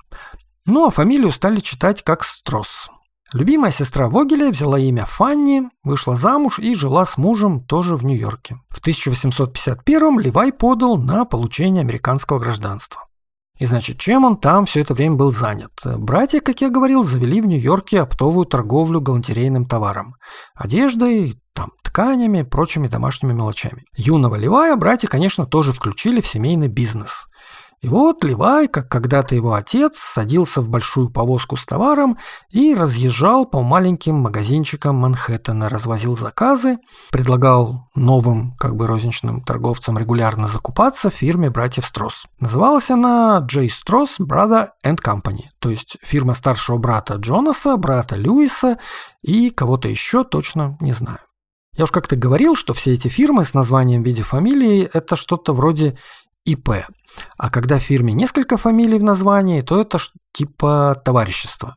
Ну 0.64 0.86
а 0.86 0.90
фамилию 0.90 1.32
стали 1.32 1.58
читать 1.58 2.02
как 2.02 2.22
Строс. 2.22 2.88
Любимая 3.36 3.70
сестра 3.70 4.08
Вогеля 4.08 4.50
взяла 4.50 4.78
имя 4.78 5.04
Фанни, 5.04 5.68
вышла 5.84 6.16
замуж 6.16 6.58
и 6.58 6.74
жила 6.74 7.04
с 7.04 7.18
мужем 7.18 7.62
тоже 7.62 7.94
в 7.94 8.02
Нью-Йорке. 8.02 8.60
В 8.70 8.80
1851-м 8.80 10.18
Левай 10.18 10.54
подал 10.54 10.96
на 10.96 11.26
получение 11.26 11.82
американского 11.82 12.38
гражданства. 12.38 13.02
И 13.58 13.66
значит, 13.66 13.98
чем 13.98 14.24
он 14.24 14.38
там 14.38 14.64
все 14.64 14.80
это 14.80 14.94
время 14.94 15.16
был 15.16 15.32
занят? 15.32 15.72
Братья, 15.84 16.40
как 16.40 16.62
я 16.62 16.70
говорил, 16.70 17.04
завели 17.04 17.42
в 17.42 17.46
Нью-Йорке 17.46 18.00
оптовую 18.00 18.46
торговлю 18.46 19.02
галантерейным 19.02 19.66
товаром. 19.66 20.14
Одеждой, 20.54 21.38
там, 21.52 21.72
тканями, 21.82 22.40
прочими 22.40 22.88
домашними 22.88 23.34
мелочами. 23.34 23.84
Юного 23.98 24.36
Левая 24.36 24.76
братья, 24.76 25.08
конечно, 25.08 25.44
тоже 25.44 25.74
включили 25.74 26.22
в 26.22 26.26
семейный 26.26 26.68
бизнес– 26.68 27.26
и 27.82 27.88
вот 27.88 28.24
Левай, 28.24 28.68
как 28.68 28.88
когда-то 28.88 29.34
его 29.34 29.52
отец, 29.52 29.98
садился 29.98 30.62
в 30.62 30.68
большую 30.68 31.10
повозку 31.10 31.56
с 31.56 31.66
товаром 31.66 32.16
и 32.50 32.74
разъезжал 32.74 33.44
по 33.44 33.62
маленьким 33.62 34.16
магазинчикам 34.16 34.96
Манхэттена, 34.96 35.68
развозил 35.68 36.16
заказы, 36.16 36.78
предлагал 37.10 37.90
новым, 37.94 38.56
как 38.56 38.76
бы 38.76 38.86
розничным 38.86 39.42
торговцам 39.42 39.98
регулярно 39.98 40.48
закупаться 40.48 41.10
в 41.10 41.14
фирме 41.14 41.50
братьев 41.50 41.84
Строс. 41.84 42.26
Называлась 42.40 42.90
она 42.90 43.46
J. 43.48 43.66
Stross 43.66 44.18
Brother 44.20 44.68
and 44.84 44.98
Company, 45.04 45.44
то 45.58 45.68
есть 45.68 45.98
фирма 46.02 46.32
старшего 46.34 46.78
брата 46.78 47.14
Джонаса, 47.16 47.76
брата 47.76 48.16
Льюиса 48.16 48.78
и 49.20 49.50
кого-то 49.50 49.88
еще, 49.88 50.24
точно 50.24 50.78
не 50.80 50.92
знаю. 50.92 51.18
Я 51.76 51.84
уж 51.84 51.90
как-то 51.90 52.16
говорил, 52.16 52.56
что 52.56 52.72
все 52.72 52.94
эти 52.94 53.08
фирмы 53.08 53.44
с 53.44 53.52
названием 53.52 54.02
в 54.02 54.06
виде 54.06 54.22
фамилии– 54.22 54.88
это 54.94 55.14
что-то 55.14 55.52
вроде 55.52 55.98
ИП. 56.46 56.70
А 57.36 57.50
когда 57.50 57.78
в 57.78 57.82
фирме 57.82 58.12
несколько 58.12 58.56
фамилий 58.56 58.98
в 58.98 59.02
названии, 59.04 59.62
то 59.62 59.80
это 59.80 59.98
типа 60.32 61.00
товарищество. 61.04 61.76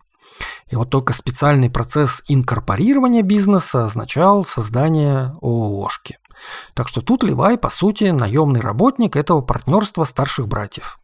И 0.69 0.75
вот 0.75 0.89
только 0.89 1.13
специальный 1.13 1.69
процесс 1.69 2.21
инкорпорирования 2.27 3.23
бизнеса 3.23 3.85
означал 3.85 4.45
создание 4.45 5.35
ООшки. 5.41 6.17
Так 6.73 6.87
что 6.87 7.01
тут 7.01 7.23
Левай, 7.23 7.57
по 7.57 7.69
сути, 7.69 8.05
наемный 8.05 8.61
работник 8.61 9.15
этого 9.15 9.41
партнерства 9.41 10.05
старших 10.05 10.47
братьев. 10.47 10.99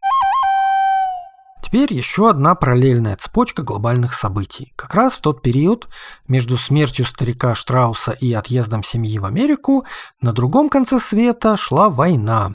Теперь 1.61 1.91
еще 1.93 2.29
одна 2.29 2.53
параллельная 2.53 3.15
цепочка 3.15 3.63
глобальных 3.63 4.13
событий. 4.13 4.71
Как 4.75 4.93
раз 4.93 5.13
в 5.13 5.21
тот 5.21 5.41
период 5.41 5.89
между 6.27 6.57
смертью 6.57 7.05
старика 7.05 7.55
Штрауса 7.55 8.11
и 8.11 8.31
отъездом 8.33 8.83
семьи 8.83 9.17
в 9.17 9.25
Америку 9.25 9.83
на 10.21 10.31
другом 10.31 10.69
конце 10.69 10.99
света 10.99 11.57
шла 11.57 11.89
война, 11.89 12.53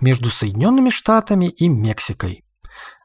между 0.00 0.30
Соединенными 0.30 0.90
Штатами 0.90 1.46
и 1.46 1.68
Мексикой. 1.68 2.44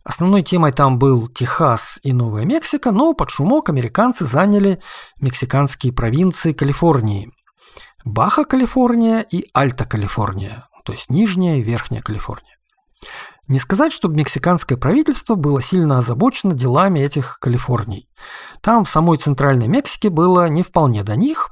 Основной 0.03 0.43
темой 0.43 0.71
там 0.71 0.97
был 0.97 1.27
Техас 1.27 1.99
и 2.03 2.13
Новая 2.13 2.45
Мексика, 2.45 2.91
но 2.91 3.13
под 3.13 3.29
шумок 3.29 3.69
американцы 3.69 4.25
заняли 4.25 4.81
мексиканские 5.19 5.93
провинции 5.93 6.53
Калифорнии. 6.53 7.31
Баха 8.05 8.45
Калифорния 8.45 9.21
и 9.21 9.45
Альта 9.53 9.85
Калифорния, 9.85 10.67
то 10.83 10.93
есть 10.93 11.09
Нижняя 11.09 11.57
и 11.57 11.61
Верхняя 11.61 12.01
Калифорния. 12.01 12.57
Не 13.47 13.59
сказать, 13.59 13.91
чтобы 13.91 14.15
мексиканское 14.15 14.77
правительство 14.77 15.35
было 15.35 15.61
сильно 15.61 15.97
озабочено 15.97 16.53
делами 16.53 16.99
этих 16.99 17.39
Калифорний. 17.39 18.07
Там 18.61 18.85
в 18.85 18.89
самой 18.89 19.17
Центральной 19.17 19.67
Мексике 19.67 20.09
было 20.09 20.47
не 20.49 20.63
вполне 20.63 21.03
до 21.03 21.15
них. 21.15 21.49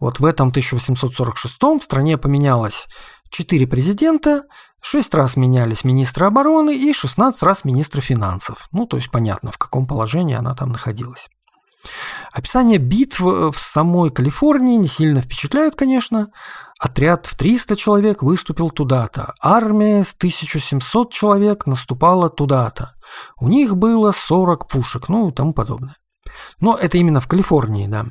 Вот 0.00 0.20
в 0.20 0.24
этом 0.24 0.48
1846 0.48 1.56
в 1.62 1.80
стране 1.80 2.18
поменялось 2.18 2.88
четыре 3.30 3.66
президента, 3.66 4.44
Шесть 4.88 5.14
раз 5.14 5.34
менялись 5.34 5.82
министры 5.82 6.26
обороны 6.26 6.76
и 6.76 6.92
16 6.92 7.42
раз 7.42 7.64
министры 7.64 8.00
финансов. 8.00 8.68
Ну, 8.70 8.86
то 8.86 8.96
есть 8.96 9.10
понятно, 9.10 9.50
в 9.50 9.58
каком 9.58 9.84
положении 9.84 10.36
она 10.36 10.54
там 10.54 10.70
находилась. 10.70 11.28
Описание 12.32 12.78
битв 12.78 13.18
в 13.18 13.56
самой 13.56 14.10
Калифорнии 14.10 14.76
не 14.76 14.86
сильно 14.86 15.20
впечатляют, 15.20 15.74
конечно. 15.74 16.28
Отряд 16.78 17.26
в 17.26 17.36
300 17.36 17.74
человек 17.74 18.22
выступил 18.22 18.70
туда-то. 18.70 19.34
Армия 19.40 20.04
с 20.04 20.14
1700 20.14 21.12
человек 21.12 21.66
наступала 21.66 22.30
туда-то. 22.30 22.94
У 23.40 23.48
них 23.48 23.76
было 23.76 24.12
40 24.12 24.68
пушек, 24.68 25.08
ну 25.08 25.30
и 25.30 25.32
тому 25.32 25.52
подобное. 25.52 25.96
Но 26.60 26.76
это 26.76 26.98
именно 26.98 27.20
в 27.20 27.28
Калифорнии, 27.28 27.86
да. 27.86 28.06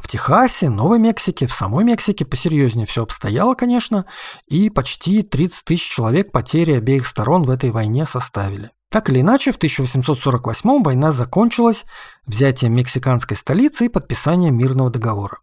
В 0.00 0.08
Техасе, 0.08 0.70
Новой 0.70 0.98
Мексике, 0.98 1.46
в 1.46 1.52
самой 1.52 1.84
Мексике 1.84 2.24
посерьезнее 2.24 2.86
все 2.86 3.02
обстояло, 3.02 3.54
конечно, 3.54 4.06
и 4.46 4.70
почти 4.70 5.22
30 5.22 5.64
тысяч 5.64 5.88
человек 5.88 6.32
потери 6.32 6.72
обеих 6.72 7.06
сторон 7.06 7.42
в 7.42 7.50
этой 7.50 7.70
войне 7.70 8.06
составили. 8.06 8.70
Так 8.90 9.10
или 9.10 9.20
иначе, 9.20 9.52
в 9.52 9.56
1848 9.56 10.82
война 10.82 11.12
закончилась 11.12 11.84
взятием 12.26 12.74
мексиканской 12.74 13.36
столицы 13.36 13.86
и 13.86 13.88
подписанием 13.88 14.56
мирного 14.56 14.90
договора. 14.90 15.38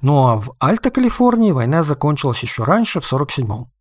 Ну 0.00 0.28
а 0.28 0.36
в 0.36 0.52
Альта-Калифорнии 0.60 1.52
война 1.52 1.82
закончилась 1.82 2.40
еще 2.40 2.64
раньше, 2.64 3.00
в 3.00 3.06
1947 3.12 3.77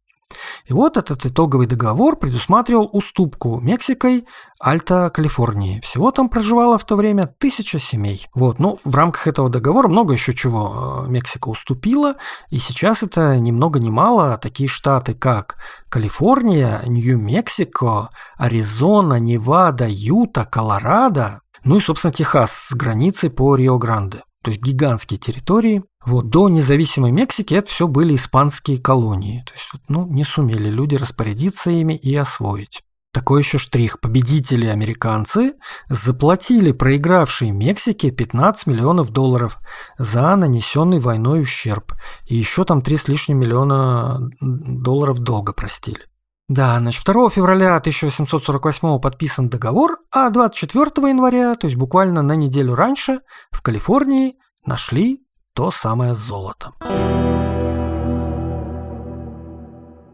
и 0.65 0.73
вот 0.73 0.97
этот 0.97 1.25
итоговый 1.25 1.67
договор 1.67 2.17
предусматривал 2.17 2.89
уступку 2.91 3.59
Мексикой 3.61 4.25
Альта-Калифорнии. 4.61 5.79
Всего 5.81 6.11
там 6.11 6.29
проживало 6.29 6.77
в 6.77 6.83
то 6.83 6.95
время 6.95 7.27
тысяча 7.37 7.79
семей. 7.79 8.27
Вот, 8.33 8.59
ну, 8.59 8.77
в 8.83 8.95
рамках 8.95 9.27
этого 9.27 9.49
договора 9.49 9.87
много 9.87 10.13
еще 10.13 10.33
чего 10.33 11.05
э, 11.05 11.09
Мексика 11.09 11.47
уступила, 11.47 12.15
и 12.49 12.59
сейчас 12.59 13.03
это 13.03 13.37
ни 13.37 13.51
много 13.51 13.79
ни 13.79 13.89
мало 13.89 14.37
такие 14.37 14.67
штаты, 14.67 15.13
как 15.13 15.57
Калифорния, 15.89 16.81
Нью-Мексико, 16.85 18.09
Аризона, 18.37 19.19
Невада, 19.19 19.87
Юта, 19.87 20.43
Колорадо, 20.43 21.41
ну 21.63 21.77
и, 21.77 21.81
собственно, 21.81 22.13
Техас 22.13 22.51
с 22.51 22.73
границей 22.73 23.29
по 23.29 23.55
Рио-Гранде. 23.55 24.23
То 24.43 24.51
есть 24.51 24.61
гигантские 24.61 25.19
территории, 25.19 25.83
вот, 26.07 26.29
до 26.29 26.47
независимой 26.47 27.11
Мексики 27.11 27.53
это 27.53 27.69
все 27.69 27.85
были 27.85 28.15
испанские 28.15 28.77
колонии. 28.77 29.43
То 29.45 29.53
есть, 29.53 29.69
ну, 29.89 30.07
не 30.07 30.23
сумели 30.23 30.69
люди 30.69 30.95
распорядиться 30.95 31.69
ими 31.69 31.97
и 31.97 32.15
освоить. 32.15 32.81
Такой 33.11 33.41
еще 33.41 33.57
штрих. 33.57 33.99
Победители 33.99 34.67
американцы 34.67 35.55
заплатили 35.89 36.71
проигравшей 36.71 37.51
Мексике 37.51 38.11
15 38.11 38.67
миллионов 38.67 39.09
долларов 39.09 39.59
за 39.97 40.33
нанесенный 40.37 40.99
войной 40.99 41.41
ущерб. 41.41 41.91
И 42.25 42.37
еще 42.37 42.63
там 42.63 42.81
3 42.81 42.95
с 42.95 43.07
лишним 43.09 43.39
миллиона 43.39 44.29
долларов 44.39 45.19
долга 45.19 45.51
простили. 45.51 46.05
Да, 46.47 46.79
значит, 46.79 47.03
2 47.05 47.29
февраля 47.31 47.75
1848 47.75 49.01
подписан 49.01 49.49
договор, 49.49 49.97
а 50.09 50.29
24 50.29 51.09
января, 51.09 51.55
то 51.55 51.67
есть 51.67 51.75
буквально 51.75 52.21
на 52.21 52.37
неделю 52.37 52.75
раньше, 52.75 53.19
в 53.51 53.61
Калифорнии 53.61 54.35
нашли 54.65 55.26
то 55.57 55.71
самое 55.71 56.13
золото. 56.13 56.73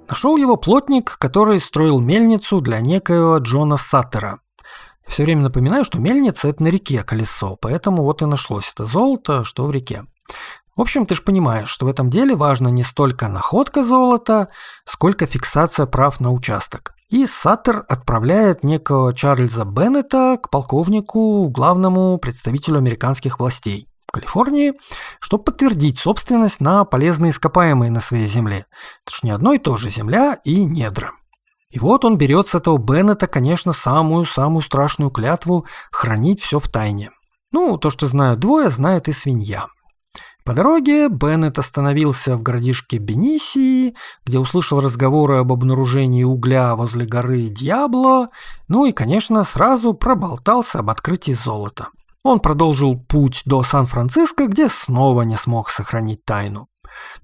Нашел 0.08 0.38
его 0.38 0.56
плотник, 0.56 1.18
который 1.18 1.60
строил 1.60 2.00
мельницу 2.00 2.62
для 2.62 2.80
некоего 2.80 3.40
Джона 3.40 3.76
Саттера. 3.76 4.40
Все 5.06 5.26
время 5.26 5.42
напоминаю, 5.42 5.84
что 5.84 6.00
мельница– 6.00 6.48
это 6.50 6.64
на 6.64 6.70
реке 6.70 7.04
колесо, 7.04 7.58
поэтому 7.60 8.04
вот 8.04 8.22
и 8.22 8.26
нашлось 8.26 8.72
это 8.74 8.86
золото, 8.86 9.44
что 9.44 9.66
в 9.66 9.72
реке. 9.72 10.06
В 10.78 10.82
общем, 10.82 11.06
ты 11.06 11.16
же 11.16 11.22
понимаешь, 11.22 11.68
что 11.68 11.88
в 11.88 11.90
этом 11.90 12.10
деле 12.10 12.38
важно 12.38 12.70
не 12.70 12.84
столько 12.84 13.28
находка 13.28 13.84
золота, 13.84 14.48
сколько 14.86 15.26
фиксация 15.26 15.88
прав 15.88 16.22
на 16.22 16.32
участок. 16.32 16.94
И 17.10 17.28
Саттер 17.28 17.84
отправляет 17.90 18.64
некого 18.64 19.14
Чарльза 19.14 19.66
Беннета 19.66 20.40
к 20.42 20.50
полковнику, 20.50 21.50
главному 21.50 22.18
представителю 22.18 22.78
американских 22.78 23.40
властей. 23.40 23.90
Калифорнии, 24.14 24.74
чтобы 25.20 25.44
подтвердить 25.44 25.98
собственность 25.98 26.62
на 26.62 26.86
полезные 26.86 27.32
ископаемые 27.32 27.92
на 27.92 28.00
своей 28.00 28.28
земле. 28.28 28.68
Это 29.06 29.16
же 29.16 29.20
не 29.24 29.32
одно 29.32 29.54
и 29.54 29.58
то 29.58 29.76
же 29.76 29.90
земля 29.90 30.40
и 30.44 30.64
недра. 30.64 31.12
И 31.72 31.80
вот 31.80 32.06
он 32.06 32.18
берет 32.18 32.48
с 32.48 32.54
этого 32.54 32.78
Беннета, 32.78 33.26
конечно, 33.26 33.74
самую-самую 33.74 34.62
страшную 34.62 35.10
клятву 35.10 35.66
хранить 35.92 36.42
все 36.42 36.60
в 36.60 36.70
тайне. 36.70 37.10
Ну, 37.52 37.78
то, 37.78 37.90
что 37.90 38.08
знают 38.08 38.40
двое, 38.40 38.70
знает 38.70 39.08
и 39.08 39.14
свинья. 39.14 39.68
По 40.46 40.54
дороге 40.54 41.08
Беннет 41.08 41.58
остановился 41.58 42.36
в 42.36 42.44
городишке 42.44 42.98
Бенисии, 42.98 43.96
где 44.26 44.38
услышал 44.38 44.82
разговоры 44.82 45.38
об 45.38 45.52
обнаружении 45.52 46.24
угля 46.24 46.76
возле 46.76 47.06
горы 47.06 47.48
Дьябло, 47.48 48.30
ну 48.68 48.86
и, 48.86 48.92
конечно, 48.92 49.44
сразу 49.46 49.94
проболтался 49.94 50.80
об 50.80 50.90
открытии 50.90 51.32
золота. 51.32 51.88
Он 52.24 52.40
продолжил 52.40 52.98
путь 52.98 53.42
до 53.46 53.64
Сан-Франциско, 53.64 54.48
где 54.48 54.70
снова 54.70 55.24
не 55.24 55.36
смог 55.36 55.70
сохранить 55.70 56.24
тайну. 56.24 56.68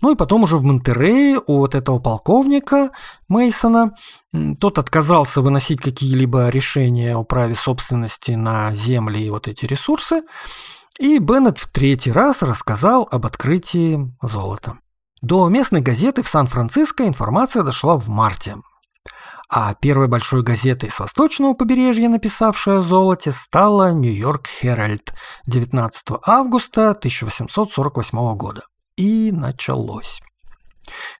Ну 0.01 0.11
и 0.11 0.15
потом 0.15 0.43
уже 0.43 0.57
в 0.57 0.63
Монтерее 0.63 1.41
вот 1.47 1.75
этого 1.75 1.99
полковника 1.99 2.91
Мейсона 3.27 3.93
тот 4.59 4.77
отказался 4.77 5.41
выносить 5.41 5.79
какие-либо 5.79 6.49
решения 6.49 7.15
о 7.15 7.23
праве 7.23 7.55
собственности 7.55 8.31
на 8.31 8.73
земли 8.73 9.23
и 9.23 9.29
вот 9.29 9.47
эти 9.47 9.65
ресурсы. 9.65 10.23
И 10.99 11.19
Беннет 11.19 11.59
в 11.59 11.71
третий 11.71 12.11
раз 12.11 12.41
рассказал 12.41 13.07
об 13.09 13.25
открытии 13.25 14.11
золота. 14.21 14.79
До 15.21 15.47
местной 15.49 15.81
газеты 15.81 16.23
в 16.23 16.29
Сан-Франциско 16.29 17.07
информация 17.07 17.63
дошла 17.63 17.95
в 17.97 18.09
марте. 18.09 18.57
А 19.51 19.73
первой 19.73 20.07
большой 20.07 20.43
газетой 20.43 20.91
с 20.91 20.99
восточного 20.99 21.55
побережья, 21.55 22.07
написавшей 22.07 22.77
о 22.77 22.81
золоте, 22.81 23.31
стала 23.31 23.91
Нью-Йорк 23.91 24.47
Herald 24.61 25.11
19 25.47 26.19
августа 26.23 26.91
1848 26.91 28.35
года. 28.35 28.61
И 28.95 29.31
началось. 29.31 30.21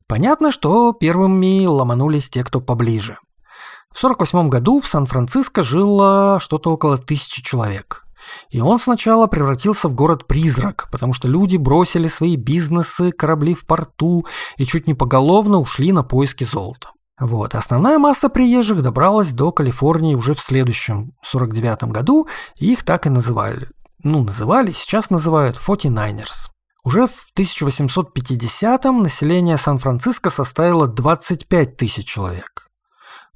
Понятно, 0.08 0.52
что 0.52 0.94
первыми 0.94 1.66
ломанулись 1.66 2.30
те, 2.30 2.44
кто 2.44 2.62
поближе. 2.62 3.18
В 3.90 3.98
1948 3.98 4.50
году 4.50 4.80
в 4.80 4.88
Сан-Франциско 4.88 5.64
жило 5.64 6.40
что-то 6.40 6.72
около 6.72 6.98
тысячи 6.98 7.42
человек– 7.42 8.06
и 8.50 8.60
он 8.60 8.80
сначала 8.80 9.28
превратился 9.28 9.88
в 9.88 9.96
город-призрак, 9.96 10.90
потому 10.92 11.14
что 11.14 11.28
люди 11.28 11.58
бросили 11.58 12.08
свои 12.08 12.36
бизнесы, 12.36 13.12
корабли 13.12 13.54
в 13.54 13.66
порту 13.66 14.26
и 14.58 14.66
чуть 14.66 14.88
не 14.88 14.94
поголовно 14.94 15.58
ушли 15.58 15.92
на 15.92 16.04
поиски 16.04 16.44
золота. 16.44 16.90
Вот. 17.20 17.56
Основная 17.56 17.98
масса 17.98 18.30
приезжих 18.30 18.82
добралась 18.82 19.32
до 19.32 19.52
Калифорнии 19.52 20.16
уже 20.16 20.34
в 20.34 20.40
следующем, 20.40 21.14
49 21.24 21.84
году, 21.86 22.28
их 22.56 22.84
так 22.84 23.06
и 23.06 23.10
называли. 23.10 23.68
Ну, 24.04 24.24
называли, 24.24 24.72
сейчас 24.72 25.10
называют 25.10 25.60
49ers. 25.60 26.50
Уже 26.86 27.08
в 27.08 27.30
1850-м 27.38 29.04
население 29.04 29.58
Сан-Франциско 29.58 30.30
составило 30.30 30.88
25 30.88 31.76
тысяч 31.76 32.06
человек. 32.06 32.69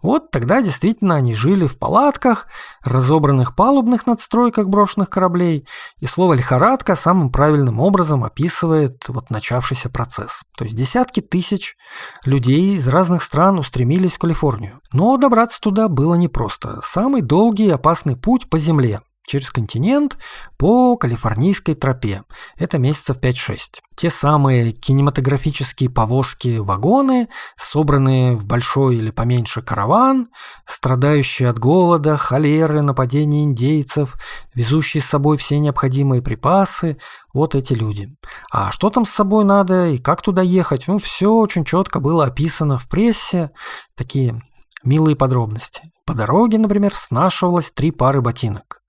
Вот 0.04 0.32
тогда 0.32 0.62
действительно 0.62 1.16
они 1.16 1.34
жили 1.34 1.66
в 1.66 1.80
палатках, 1.80 2.48
разобранных 2.84 3.56
палубных 3.56 4.06
надстройках 4.06 4.68
брошенных 4.68 5.10
кораблей, 5.10 5.66
и 6.00 6.06
слово 6.06 6.34
«лихорадка» 6.34 6.98
самым 6.98 7.32
правильным 7.32 7.80
образом 7.80 8.26
описывает 8.26 9.08
вот 9.08 9.30
начавшийся 9.30 9.90
процесс. 9.90 10.42
То 10.58 10.66
есть 10.66 10.76
десятки 10.76 11.22
тысяч 11.22 11.78
людей 12.26 12.76
из 12.76 12.88
разных 12.90 13.24
стран 13.24 13.58
устремились 13.58 14.16
в 14.16 14.20
Калифорнию. 14.20 14.82
Но 14.92 15.16
добраться 15.16 15.62
туда 15.62 15.88
было 15.88 16.16
непросто. 16.16 16.82
Самый 16.84 17.22
долгий 17.22 17.68
и 17.68 17.72
опасный 17.72 18.18
путь 18.18 18.50
по 18.50 18.60
земле, 18.60 19.00
через 19.26 19.50
континент 19.50 20.18
по 20.58 20.98
калифорнийской 20.98 21.76
тропе. 21.76 22.24
Это 22.58 22.78
месяцев 22.78 23.18
5-6. 23.18 23.58
Те 23.96 24.10
самые 24.10 24.72
кинематографические 24.72 25.90
повозки-вагоны, 25.90 27.30
собранные 27.56 28.36
в 28.36 28.46
большой 28.46 28.98
или 28.98 29.12
поменьше 29.12 29.62
караван, 29.62 30.30
страдающие 30.66 31.50
от 31.50 31.60
голода, 31.60 32.18
холеры, 32.18 32.82
нападения 32.82 33.44
индейцев, 33.44 34.16
везущие 34.54 35.02
с 35.02 35.08
собой 35.08 35.38
все 35.38 35.60
необходимые 35.60 36.22
припасы, 36.22 36.98
вот 37.34 37.56
эти 37.56 37.74
люди. 37.74 38.16
А 38.52 38.72
что 38.72 38.90
там 38.90 39.06
с 39.06 39.12
собой 39.12 39.46
надо 39.46 39.90
и 39.90 39.98
как 39.98 40.22
туда 40.22 40.42
ехать, 40.42 40.88
ну 40.88 40.98
все 40.98 41.32
очень 41.32 41.66
четко 41.66 42.00
было 42.00 42.26
описано 42.26 42.78
в 42.78 42.90
прессе, 42.90 43.52
такие 43.96 44.42
милые 44.84 45.16
подробности. 45.16 45.92
По 46.06 46.14
дороге, 46.14 46.58
например, 46.58 46.94
снашивалось 46.94 47.72
три 47.72 47.92
пары 47.92 48.22
ботинок. 48.22 48.83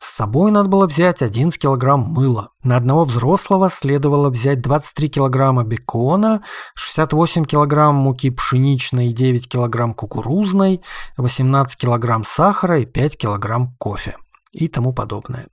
С 0.00 0.14
собой 0.14 0.52
надо 0.52 0.68
было 0.68 0.86
взять 0.86 1.22
11 1.22 1.60
килограмм 1.60 2.00
мыла. 2.00 2.50
На 2.62 2.76
одного 2.76 3.04
взрослого 3.04 3.68
следовало 3.68 4.30
взять 4.30 4.60
23 4.60 5.08
килограмма 5.08 5.64
бекона, 5.64 6.42
68 6.74 7.44
килограмм 7.44 7.96
муки 7.96 8.30
пшеничной 8.30 9.08
и 9.08 9.12
9 9.12 9.48
килограмм 9.48 9.94
кукурузной, 9.94 10.82
18 11.16 11.76
килограмм 11.76 12.24
сахара 12.24 12.80
и 12.80 12.86
5 12.86 13.18
килограмм 13.18 13.74
кофе 13.78 14.16
и 14.52 14.68
тому 14.68 14.92
подобное. 14.92 15.48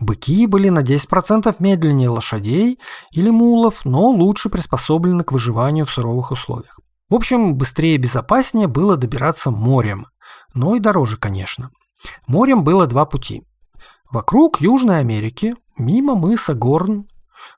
Быки 0.00 0.46
были 0.46 0.68
на 0.68 0.80
10% 0.80 1.54
медленнее 1.58 2.08
лошадей 2.08 2.78
или 3.10 3.30
мулов, 3.30 3.84
но 3.84 4.10
лучше 4.10 4.48
приспособлены 4.48 5.24
к 5.24 5.32
выживанию 5.32 5.86
в 5.86 5.90
суровых 5.90 6.30
условиях. 6.30 6.78
В 7.10 7.14
общем, 7.14 7.56
быстрее 7.56 7.94
и 7.94 7.98
безопаснее 7.98 8.68
было 8.68 8.96
добираться 8.96 9.50
морем, 9.50 10.06
но 10.54 10.76
и 10.76 10.80
дороже, 10.80 11.16
конечно. 11.16 11.70
Морем 12.26 12.64
было 12.64 12.86
два 12.86 13.06
пути. 13.06 13.42
Вокруг 14.10 14.60
Южной 14.60 15.00
Америки, 15.00 15.54
мимо 15.76 16.14
мыса 16.14 16.54
Горн, 16.54 17.08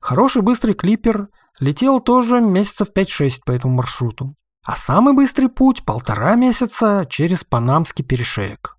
хороший 0.00 0.42
быстрый 0.42 0.74
клипер 0.74 1.28
летел 1.60 2.00
тоже 2.00 2.40
месяцев 2.40 2.88
5-6 2.94 3.40
по 3.44 3.52
этому 3.52 3.74
маршруту. 3.74 4.34
А 4.64 4.74
самый 4.74 5.14
быстрый 5.14 5.48
путь– 5.48 5.84
полтора 5.86 6.34
месяца 6.34 7.06
через 7.08 7.44
Панамский 7.44 8.04
перешеек. 8.04 8.76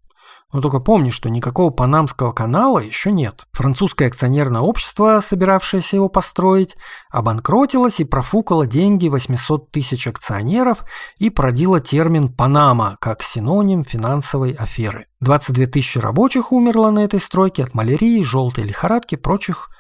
Но 0.54 0.62
только 0.62 0.80
помни, 0.80 1.10
что 1.10 1.30
никакого 1.30 1.70
Панамского 1.70 2.32
канала 2.34 2.80
еще 2.80 3.12
нет. 3.12 3.46
Французское 3.54 4.08
акционерное 4.08 4.62
общество, 4.62 5.22
собиравшееся 5.26 5.96
его 5.96 6.10
построить, 6.10 6.76
обанкротилось 7.10 8.00
и 8.00 8.06
профукало 8.06 8.68
деньги 8.68 9.08
800 9.08 9.72
тысяч 9.72 10.08
акционеров 10.08 10.84
и 11.18 11.30
породило 11.30 11.80
термин 11.80 12.30
«Панама» 12.30 12.98
как 13.00 13.24
синоним 13.24 13.84
финансовой 13.84 14.52
аферы. 14.52 15.08
22 15.22 15.68
тысячи 15.68 16.00
рабочих 16.00 16.52
умерло 16.52 16.90
на 16.90 17.00
этой 17.00 17.20
стройке 17.20 17.64
от 17.64 17.74
малярии, 17.74 18.24
желтой 18.24 18.66
лихорадки 18.66 19.16
прочих 19.16 19.71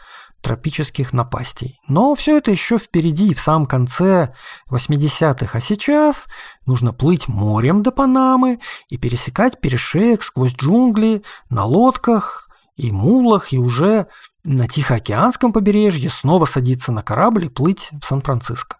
тропических 0.41 1.13
напастей. 1.13 1.79
Но 1.87 2.15
все 2.15 2.37
это 2.37 2.51
еще 2.51 2.77
впереди, 2.77 3.33
в 3.33 3.39
самом 3.39 3.65
конце 3.65 4.33
80-х. 4.69 5.57
А 5.57 5.61
сейчас 5.61 6.27
нужно 6.65 6.93
плыть 6.93 7.27
морем 7.27 7.83
до 7.83 7.91
Панамы 7.91 8.59
и 8.89 8.97
пересекать 8.97 9.61
перешеек 9.61 10.23
сквозь 10.23 10.55
джунгли 10.55 11.23
на 11.49 11.65
лодках 11.65 12.49
и 12.75 12.91
мулах, 12.91 13.53
и 13.53 13.57
уже 13.57 14.07
на 14.43 14.67
Тихоокеанском 14.67 15.53
побережье 15.53 16.09
снова 16.09 16.45
садиться 16.45 16.91
на 16.91 17.03
корабль 17.03 17.45
и 17.45 17.49
плыть 17.49 17.89
в 18.01 18.05
Сан-Франциско. 18.05 18.77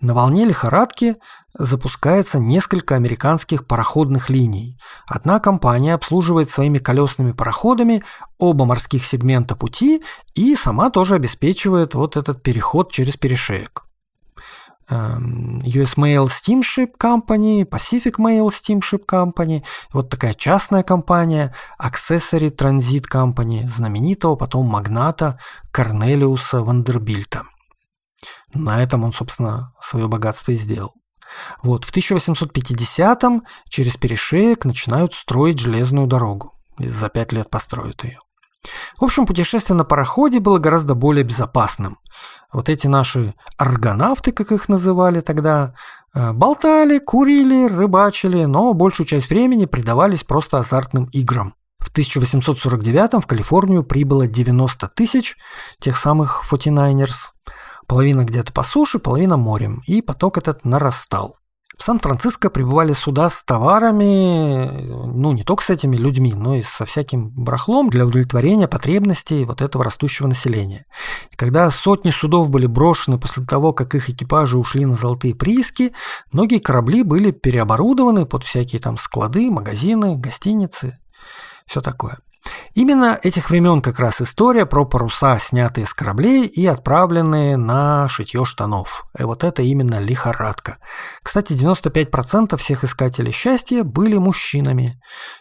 На 0.00 0.14
волне 0.14 0.44
лихорадки 0.44 1.16
запускается 1.56 2.38
несколько 2.38 2.96
американских 2.96 3.66
пароходных 3.66 4.30
линий. 4.30 4.78
Одна 5.06 5.38
компания 5.38 5.94
обслуживает 5.94 6.48
своими 6.48 6.78
колесными 6.78 7.32
пароходами 7.32 8.02
оба 8.38 8.64
морских 8.64 9.06
сегмента 9.06 9.54
пути 9.54 10.02
и 10.34 10.56
сама 10.56 10.90
тоже 10.90 11.14
обеспечивает 11.14 11.94
вот 11.94 12.16
этот 12.16 12.42
переход 12.42 12.90
через 12.90 13.16
перешеек. 13.16 13.84
Эм, 14.88 15.58
US 15.58 15.96
Mail 15.96 16.26
Steamship 16.26 16.96
Company, 17.00 17.64
Pacific 17.64 18.16
Mail 18.18 18.48
Steamship 18.48 19.06
Company, 19.10 19.62
вот 19.92 20.10
такая 20.10 20.34
частная 20.34 20.82
компания, 20.82 21.54
Accessory 21.80 22.50
Transit 22.50 23.04
Company, 23.10 23.68
знаменитого 23.70 24.34
потом 24.36 24.66
магната 24.66 25.38
Корнелиуса 25.70 26.62
Вандербильта. 26.62 27.44
На 28.54 28.82
этом 28.82 29.04
он, 29.04 29.12
собственно, 29.12 29.72
свое 29.80 30.08
богатство 30.08 30.52
и 30.52 30.56
сделал. 30.56 30.94
Вот, 31.62 31.84
в 31.84 31.96
1850-м 31.96 33.44
через 33.68 33.96
перешеек 33.96 34.64
начинают 34.64 35.14
строить 35.14 35.58
железную 35.58 36.06
дорогу. 36.06 36.52
За 36.78 37.08
пять 37.08 37.32
лет 37.32 37.50
построят 37.50 38.04
ее. 38.04 38.18
В 38.98 39.04
общем, 39.04 39.26
путешествие 39.26 39.76
на 39.76 39.84
пароходе 39.84 40.38
было 40.38 40.58
гораздо 40.58 40.94
более 40.94 41.24
безопасным. 41.24 41.98
Вот 42.52 42.68
эти 42.68 42.86
наши 42.86 43.34
аргонавты, 43.56 44.30
как 44.30 44.52
их 44.52 44.68
называли 44.68 45.20
тогда, 45.20 45.72
э, 46.14 46.32
болтали, 46.32 46.98
курили, 46.98 47.66
рыбачили, 47.66 48.44
но 48.44 48.72
большую 48.74 49.06
часть 49.06 49.30
времени 49.30 49.64
предавались 49.64 50.22
просто 50.22 50.58
азартным 50.58 51.04
играм. 51.12 51.54
В 51.80 51.90
1849 51.90 53.20
в 53.22 53.26
Калифорнию 53.26 53.82
прибыло 53.82 54.28
90 54.28 54.88
тысяч 54.88 55.36
тех 55.80 55.98
самых 55.98 56.44
49ers, 56.48 57.32
Половина 57.86 58.24
где-то 58.24 58.52
по 58.52 58.62
суше, 58.62 58.98
половина 58.98 59.36
морем, 59.36 59.82
и 59.86 60.02
поток 60.02 60.38
этот 60.38 60.64
нарастал. 60.64 61.36
В 61.78 61.82
Сан-Франциско 61.84 62.50
прибывали 62.50 62.92
суда 62.92 63.30
с 63.30 63.42
товарами, 63.42 64.66
ну, 65.06 65.32
не 65.32 65.42
только 65.42 65.64
с 65.64 65.70
этими 65.70 65.96
людьми, 65.96 66.32
но 66.34 66.54
и 66.54 66.62
со 66.62 66.84
всяким 66.84 67.30
барахлом 67.30 67.88
для 67.88 68.06
удовлетворения 68.06 68.68
потребностей 68.68 69.44
вот 69.44 69.62
этого 69.62 69.82
растущего 69.82 70.26
населения. 70.26 70.84
И 71.30 71.36
когда 71.36 71.70
сотни 71.70 72.10
судов 72.10 72.50
были 72.50 72.66
брошены 72.66 73.18
после 73.18 73.44
того, 73.44 73.72
как 73.72 73.94
их 73.94 74.10
экипажи 74.10 74.58
ушли 74.58 74.84
на 74.84 74.94
золотые 74.94 75.34
прииски, 75.34 75.92
многие 76.30 76.58
корабли 76.58 77.02
были 77.02 77.30
переоборудованы 77.30 78.26
под 78.26 78.44
всякие 78.44 78.80
там 78.80 78.98
склады, 78.98 79.50
магазины, 79.50 80.16
гостиницы, 80.16 80.98
все 81.66 81.80
такое. 81.80 82.18
Именно 82.74 83.18
этих 83.22 83.50
времен 83.50 83.82
как 83.82 83.98
раз 83.98 84.20
история 84.20 84.66
про 84.66 84.84
паруса, 84.84 85.38
снятые 85.38 85.86
с 85.86 85.94
кораблей 85.94 86.46
и 86.46 86.66
отправленные 86.66 87.56
на 87.56 88.08
шитье 88.08 88.44
штанов. 88.44 89.04
И 89.18 89.22
вот 89.22 89.44
это 89.44 89.62
именно 89.62 89.98
лихорадка. 90.00 90.78
Кстати, 91.22 91.52
95% 91.52 92.56
всех 92.56 92.84
искателей 92.84 93.32
счастья 93.32 93.84
были 93.84 94.16
мужчинами. 94.16 95.00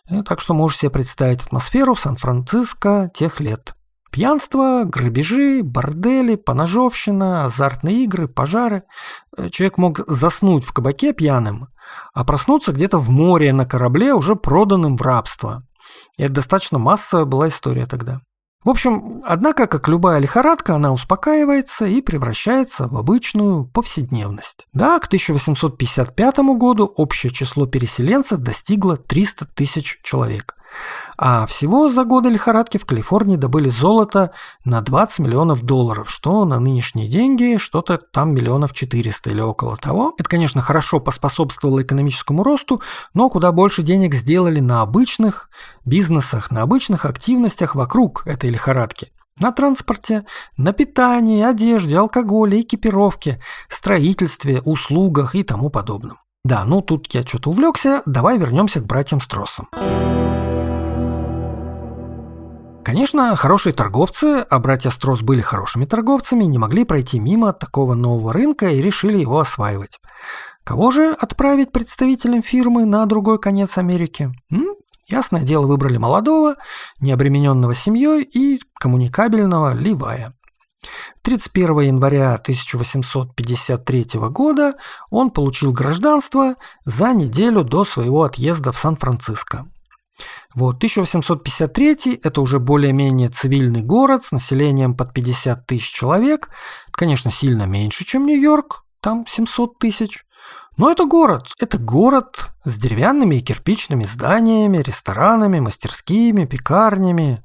И 0.10 0.22
так 0.22 0.42
что 0.42 0.54
можете 0.54 0.82
себе 0.82 0.92
представить 0.92 1.44
атмосферу 1.44 1.94
в 1.94 2.02
Сан-Франциско 2.02 3.10
тех 3.14 3.40
лет. 3.40 3.74
Пьянство, 4.12 4.84
грабежи, 4.84 5.62
бордели, 5.64 6.36
поножовщина, 6.36 7.46
азартные 7.46 8.04
игры, 8.04 8.28
пожары. 8.28 8.84
Человек 9.52 9.78
мог 9.78 10.02
заснуть 10.06 10.66
в 10.66 10.74
кабаке 10.74 11.14
пьяным, 11.14 11.70
а 12.14 12.26
проснуться 12.26 12.74
где-то 12.74 12.98
в 12.98 13.10
море 13.10 13.54
на 13.54 13.66
корабле, 13.66 14.14
уже 14.14 14.36
проданным 14.36 14.98
в 14.98 15.02
рабство. 15.02 15.64
И 16.18 16.24
это 16.24 16.34
достаточно 16.34 16.80
массовая 16.80 17.26
была 17.26 17.48
история 17.48 17.86
тогда. 17.86 18.22
В 18.64 18.70
общем, 18.70 19.24
однако, 19.26 19.66
как 19.66 19.88
любая 19.88 20.20
лихорадка, 20.20 20.76
она 20.76 20.92
успокаивается 20.92 21.86
и 21.86 22.00
превращается 22.00 22.88
в 22.88 22.96
обычную 22.96 23.66
повседневность. 23.66 24.68
Да, 24.72 25.00
к 25.00 25.08
1855 25.08 26.38
году 26.58 26.86
общее 26.86 27.32
число 27.32 27.66
переселенцев 27.66 28.40
достигло 28.40 28.98
300 28.98 29.46
тысяч 29.46 30.00
человек. 30.04 30.56
А 31.18 31.46
всего 31.46 31.90
за 31.90 32.04
годы 32.04 32.30
лихорадки 32.30 32.78
в 32.78 32.86
Калифорнии 32.86 33.36
добыли 33.36 33.70
золото 33.70 34.32
на 34.66 34.82
20 34.82 35.20
миллионов 35.20 35.64
долларов, 35.64 36.10
что 36.10 36.46
на 36.46 36.60
нынешние 36.60 37.08
деньги 37.08 37.58
что-то 37.58 37.98
там 37.98 38.34
миллионов 38.34 38.74
400 38.74 39.30
или 39.30 39.42
около 39.42 39.78
того. 39.78 40.14
Это, 40.18 40.30
конечно, 40.30 40.62
хорошо 40.62 41.00
поспособствовало 41.00 41.82
экономическому 41.82 42.44
росту, 42.44 42.82
но 43.14 43.30
куда 43.30 43.52
больше 43.52 43.84
денег 43.84 44.16
сделали 44.16 44.60
на 44.60 44.82
обычных 44.82 45.50
бизнесах, 45.86 46.52
на 46.52 46.62
обычных 46.64 47.06
активностях 47.06 47.76
вокруг 47.76 48.26
этой 48.26 48.50
лихорадки. 48.50 49.12
На 49.40 49.52
транспорте, 49.52 50.26
на 50.58 50.72
питании, 50.74 51.44
одежде, 51.44 51.98
алкоголе, 51.98 52.62
экипировке, 52.62 53.42
строительстве, 53.70 54.62
услугах 54.66 55.36
и 55.36 55.44
тому 55.44 55.70
подобном. 55.70 56.20
Да, 56.44 56.64
ну 56.66 56.82
тут 56.82 57.14
я 57.14 57.24
что-то 57.24 57.52
увлекся, 57.52 58.02
давай 58.06 58.38
вернемся 58.38 58.80
к 58.80 58.86
братьям 58.86 59.22
Строссам. 59.22 59.70
Конечно, 62.84 63.36
хорошие 63.36 63.74
торговцы, 63.74 64.46
а 64.50 64.60
братья 64.60 64.90
Строс 64.90 65.22
были 65.22 65.40
хорошими 65.40 65.86
торговцами, 65.86 66.46
не 66.46 66.58
могли 66.58 66.84
пройти 66.84 67.20
мимо 67.20 67.54
такого 67.54 67.94
нового 67.94 68.34
рынка 68.34 68.68
и 68.70 68.82
решили 68.82 69.20
его 69.20 69.40
осваивать. 69.40 70.00
Кого 70.64 70.90
же 70.90 71.12
отправить 71.14 71.72
представителем 71.72 72.42
фирмы 72.42 72.86
на 72.86 73.06
другой 73.06 73.40
конец 73.40 73.78
Америки? 73.78 74.32
М? 74.52 74.76
Ясное 75.08 75.42
дело, 75.42 75.68
выбрали 75.68 75.98
молодого, 75.98 76.56
необремененного 77.00 77.76
семьей 77.76 78.24
и 78.24 78.60
коммуникабельного 78.80 79.76
Ливая. 79.76 80.34
31 81.22 81.82
января 81.82 82.34
1853 82.36 84.06
года 84.30 84.74
он 85.12 85.30
получил 85.30 85.72
гражданство 85.72 86.56
за 86.86 87.14
неделю 87.14 87.64
до 87.64 87.86
своего 87.86 88.24
отъезда 88.24 88.72
в 88.72 88.78
Сан-Франциско. 88.78 89.68
Вот, 90.54 90.78
1853– 90.78 92.20
это 92.24 92.42
уже 92.42 92.60
более-менее 92.60 93.30
цивильный 93.30 93.82
город 93.82 94.24
с 94.24 94.32
населением 94.32 94.96
под 94.96 95.14
50 95.14 95.66
тысяч 95.66 95.92
человек. 95.92 96.50
Конечно, 96.92 97.32
сильно 97.32 97.64
меньше, 97.64 98.06
чем 98.06 98.26
Нью-Йорк, 98.26 98.84
там 99.02 99.26
700 99.28 99.80
тысяч. 99.80 100.26
Но 100.78 100.90
это 100.90 101.06
город. 101.06 101.48
Это 101.60 101.78
город 101.78 102.50
с 102.66 102.78
деревянными 102.78 103.36
и 103.36 103.42
кирпичными 103.42 104.04
зданиями, 104.04 104.78
ресторанами, 104.78 105.60
мастерскими, 105.60 106.46
пекарнями, 106.46 107.44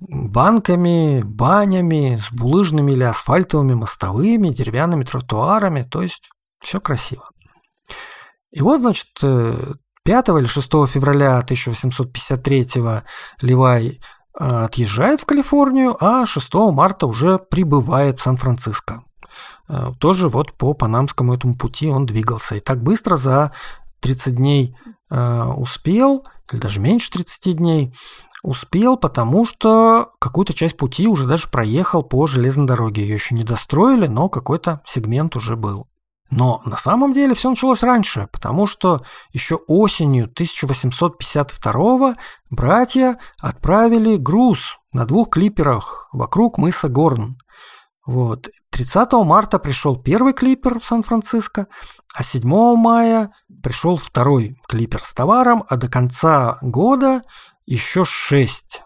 банками, 0.00 1.22
банями, 1.22 2.16
с 2.16 2.32
булыжными 2.32 2.92
или 2.92 3.04
асфальтовыми 3.04 3.74
мостовыми, 3.74 4.48
деревянными 4.48 5.04
тротуарами. 5.04 5.82
То 5.82 6.02
есть 6.02 6.30
все 6.60 6.80
красиво. 6.80 7.28
И 8.50 8.62
вот, 8.62 8.80
значит, 8.80 9.08
э, 9.22 9.74
5 10.08 10.28
или 10.30 10.46
6 10.46 10.70
февраля 10.86 11.36
1853 11.36 12.66
Ливай 13.42 14.00
э, 14.40 14.64
отъезжает 14.64 15.20
в 15.20 15.26
Калифорнию, 15.26 16.02
а 16.02 16.24
6 16.24 16.54
марта 16.72 17.06
уже 17.06 17.38
прибывает 17.38 18.18
в 18.18 18.22
Сан-Франциско. 18.22 19.02
Э, 19.68 19.92
тоже 20.00 20.30
вот 20.30 20.54
по 20.54 20.72
панамскому 20.72 21.34
этому 21.34 21.56
пути 21.56 21.90
он 21.90 22.06
двигался. 22.06 22.54
И 22.54 22.60
так 22.60 22.82
быстро 22.82 23.16
за 23.16 23.52
30 24.00 24.36
дней 24.36 24.74
э, 25.10 25.44
успел, 25.44 26.24
или 26.50 26.58
даже 26.58 26.80
меньше 26.80 27.10
30 27.10 27.56
дней, 27.58 27.94
успел, 28.42 28.96
потому 28.96 29.44
что 29.44 30.12
какую-то 30.20 30.54
часть 30.54 30.78
пути 30.78 31.06
уже 31.06 31.26
даже 31.26 31.48
проехал 31.48 32.02
по 32.02 32.26
железной 32.26 32.66
дороге. 32.66 33.02
Ее 33.02 33.12
еще 33.12 33.34
не 33.34 33.44
достроили, 33.44 34.06
но 34.06 34.30
какой-то 34.30 34.80
сегмент 34.86 35.36
уже 35.36 35.54
был. 35.54 35.87
Но 36.30 36.60
на 36.64 36.76
самом 36.76 37.12
деле 37.12 37.34
все 37.34 37.48
началось 37.50 37.82
раньше, 37.82 38.28
потому 38.30 38.66
что 38.66 39.00
еще 39.32 39.56
осенью 39.66 40.24
1852 40.24 42.16
братья 42.50 43.18
отправили 43.40 44.16
груз 44.16 44.78
на 44.92 45.06
двух 45.06 45.30
клиперах 45.30 46.08
вокруг 46.12 46.58
мыса 46.58 46.88
Горн. 46.88 47.38
Вот. 48.06 48.48
30 48.70 49.12
марта 49.24 49.58
пришел 49.58 49.96
первый 49.96 50.32
клипер 50.32 50.80
в 50.80 50.84
Сан-Франциско, 50.84 51.66
а 52.14 52.22
7 52.22 52.42
мая 52.76 53.32
пришел 53.62 53.96
второй 53.96 54.58
клипер 54.66 55.02
с 55.02 55.12
товаром, 55.12 55.64
а 55.68 55.76
до 55.76 55.88
конца 55.88 56.58
года 56.62 57.22
еще 57.66 58.04
6 58.04 58.82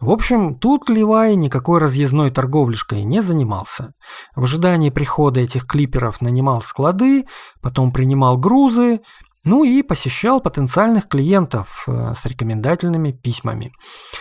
в 0.00 0.10
общем, 0.10 0.54
тут 0.54 0.88
Левай 0.88 1.36
никакой 1.36 1.78
разъездной 1.78 2.30
торговлишкой 2.30 3.02
не 3.04 3.20
занимался. 3.20 3.92
В 4.34 4.44
ожидании 4.44 4.88
прихода 4.88 5.40
этих 5.40 5.66
клиперов 5.66 6.22
нанимал 6.22 6.62
склады, 6.62 7.26
потом 7.60 7.92
принимал 7.92 8.38
грузы, 8.38 9.02
ну 9.44 9.62
и 9.62 9.82
посещал 9.82 10.40
потенциальных 10.40 11.06
клиентов 11.06 11.84
э, 11.86 12.14
с 12.16 12.24
рекомендательными 12.24 13.12
письмами. 13.12 13.72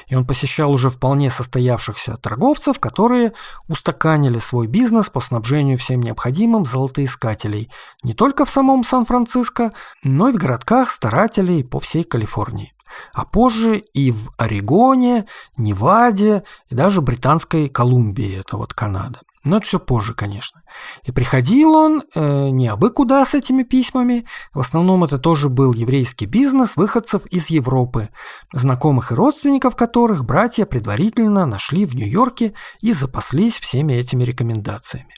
И 0.07 0.15
он 0.15 0.25
посещал 0.25 0.71
уже 0.71 0.89
вполне 0.89 1.29
состоявшихся 1.29 2.17
торговцев, 2.17 2.79
которые 2.79 3.33
устаканили 3.69 4.39
свой 4.39 4.67
бизнес 4.67 5.09
по 5.09 5.21
снабжению 5.21 5.77
всем 5.77 6.01
необходимым 6.01 6.65
золотоискателей 6.65 7.69
не 8.03 8.13
только 8.13 8.43
в 8.43 8.49
самом 8.49 8.83
Сан-Франциско, 8.83 9.71
но 10.03 10.29
и 10.29 10.33
в 10.33 10.37
городках 10.37 10.91
старателей 10.91 11.63
по 11.63 11.79
всей 11.79 12.03
Калифорнии 12.03 12.73
а 13.13 13.25
позже 13.25 13.77
и 13.77 14.11
в 14.11 14.29
Орегоне, 14.37 15.25
Неваде 15.57 16.43
и 16.69 16.75
даже 16.75 17.01
Британской 17.01 17.69
Колумбии, 17.69 18.39
это 18.39 18.57
вот 18.57 18.73
Канада. 18.73 19.19
Но 19.45 19.57
это 19.57 19.65
все 19.65 19.79
позже, 19.79 20.13
конечно. 20.13 20.63
И 21.03 21.11
приходил 21.11 21.73
он 21.73 22.03
э, 22.13 22.49
не 22.49 22.67
абы 22.67 22.91
куда 22.91 23.25
с 23.25 23.33
этими 23.33 23.63
письмами. 23.63 24.25
В 24.53 24.59
основном 24.59 25.05
это 25.05 25.17
тоже 25.17 25.47
был 25.47 25.73
еврейский 25.73 26.25
бизнес 26.25 26.75
выходцев 26.75 27.25
из 27.27 27.49
Европы, 27.49 28.09
знакомых 28.53 29.11
и 29.11 29.15
родственников 29.15 29.77
которых 29.77 30.25
братья 30.25 30.65
предварительно 30.65 31.45
нашли 31.45 31.85
в 31.85 31.95
Нью-Йорке 31.95 32.53
и 32.81 32.91
запаслись 32.91 33.57
всеми 33.57 33.93
этими 33.93 34.23
рекомендациями. 34.23 35.13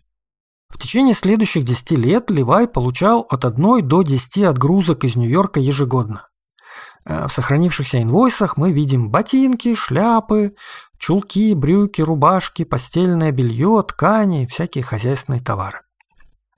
В 0.69 0.77
течение 0.77 1.15
следующих 1.15 1.63
10 1.63 1.91
лет 1.91 2.29
Левай 2.29 2.67
получал 2.67 3.25
от 3.29 3.43
1 3.43 3.88
до 3.88 4.03
10 4.03 4.43
отгрузок 4.43 5.03
из 5.03 5.15
Нью-Йорка 5.15 5.60
ежегодно. 5.60 6.27
Э, 7.05 7.27
в 7.27 7.31
сохранившихся 7.31 8.01
инвойсах 8.01 8.57
мы 8.57 8.71
видим 8.71 9.09
ботинки, 9.09 9.73
шляпы, 9.73 10.55
чулки, 10.97 11.53
брюки, 11.53 12.01
рубашки, 12.01 12.63
постельное 12.63 13.31
белье, 13.31 13.83
ткани, 13.87 14.45
всякие 14.45 14.83
хозяйственные 14.83 15.41
товары. 15.41 15.81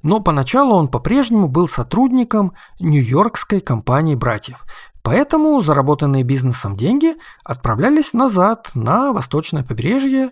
Но 0.02 0.20
поначалу 0.20 0.76
он 0.76 0.90
по-прежнему 0.90 1.48
был 1.48 1.68
сотрудником 1.68 2.54
Нью-Йоркской 2.82 3.62
компании 3.62 4.16
братьев, 4.16 4.66
поэтому 5.02 5.62
заработанные 5.62 6.24
бизнесом 6.24 6.76
деньги 6.76 7.16
отправлялись 7.46 8.12
назад 8.12 8.72
на 8.76 9.14
восточное 9.14 9.64
побережье, 9.64 10.32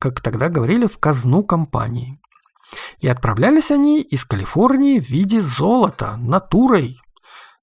как 0.00 0.20
тогда 0.20 0.48
говорили, 0.48 0.86
в 0.86 0.98
казну 0.98 1.44
компании. 1.44 2.18
И 2.98 3.06
отправлялись 3.06 3.70
они 3.70 4.00
из 4.00 4.24
Калифорнии 4.24 4.98
в 4.98 5.08
виде 5.08 5.40
золота, 5.40 6.16
натурой, 6.16 6.98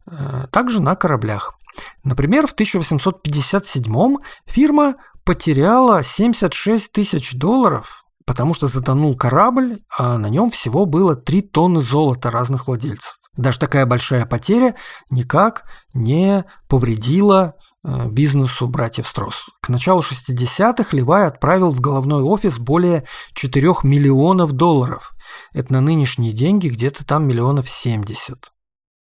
э, 0.06 0.46
также 0.52 0.82
на 0.82 0.96
кораблях. 0.96 1.59
Например, 2.04 2.48
в 2.48 2.54
1857 2.54 4.16
фирма 4.46 4.96
потеряла 5.24 6.04
76 6.04 6.92
тысяч 6.92 7.34
долларов, 7.34 8.04
потому 8.26 8.54
что 8.54 8.68
затонул 8.68 9.16
корабль, 9.16 9.82
а 9.98 10.18
на 10.18 10.28
нем 10.28 10.50
всего 10.50 10.86
было 10.86 11.16
3 11.16 11.42
тонны 11.42 11.82
золота 11.82 12.32
разных 12.32 12.68
владельцев. 12.68 13.16
Даже 13.40 13.60
такая 13.60 13.86
большая 13.86 14.26
потеря 14.26 14.76
никак 15.10 15.64
не 15.94 16.44
повредила 16.68 17.56
э, 17.84 18.10
бизнесу 18.10 18.68
братьев 18.68 19.08
Строс. 19.08 19.46
К 19.62 19.70
началу 19.70 20.02
60-х 20.02 20.96
Левай 20.96 21.26
отправил 21.26 21.70
в 21.70 21.80
головной 21.80 22.22
офис 22.22 22.60
более 22.60 23.06
4 23.36 23.76
миллионов 23.84 24.52
долларов. 24.52 25.12
Это 25.54 25.72
на 25.72 25.80
нынешние 25.80 26.34
деньги 26.34 26.68
где-то 26.68 27.06
там 27.06 27.28
миллионов 27.28 27.70
70. 27.70 28.52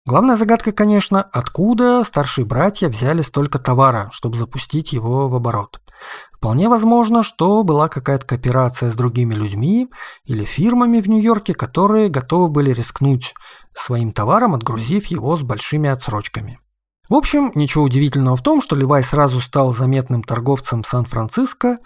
Главная 0.05 0.35
загадка, 0.35 0.73
конечно, 0.73 1.21
откуда 1.21 2.03
старшие 2.03 2.43
братья 2.43 2.89
взяли 2.89 3.21
столько 3.21 3.57
товара, 3.57 4.09
чтобы 4.11 4.37
запустить 4.37 4.91
его 4.91 5.29
в 5.29 5.35
оборот. 5.35 5.79
Вполне 6.33 6.67
возможно, 6.67 7.23
что 7.23 7.63
была 7.63 7.87
какая-то 7.87 8.25
кооперация 8.25 8.91
с 8.91 8.95
другими 8.95 9.33
людьми 9.33 9.87
или 10.25 10.43
фирмами 10.43 10.99
в 10.99 11.07
Нью-Йорке, 11.07 11.53
которые 11.53 12.09
готовы 12.09 12.49
были 12.49 12.71
рискнуть 12.71 13.33
своим 13.73 14.11
товаром, 14.11 14.55
отгрузив 14.55 15.05
его 15.05 15.37
с 15.37 15.41
большими 15.41 15.89
отсрочками. 15.89 16.59
В 17.07 17.15
общем, 17.15 17.51
ничего 17.55 17.85
удивительного 17.85 18.35
в 18.35 18.41
том, 18.41 18.59
что 18.59 18.75
Левай 18.75 19.03
сразу 19.03 19.39
стал 19.39 19.73
заметным 19.73 20.21
торговцем 20.21 20.83
в 20.83 20.87
Сан-Франциско. 20.87 21.77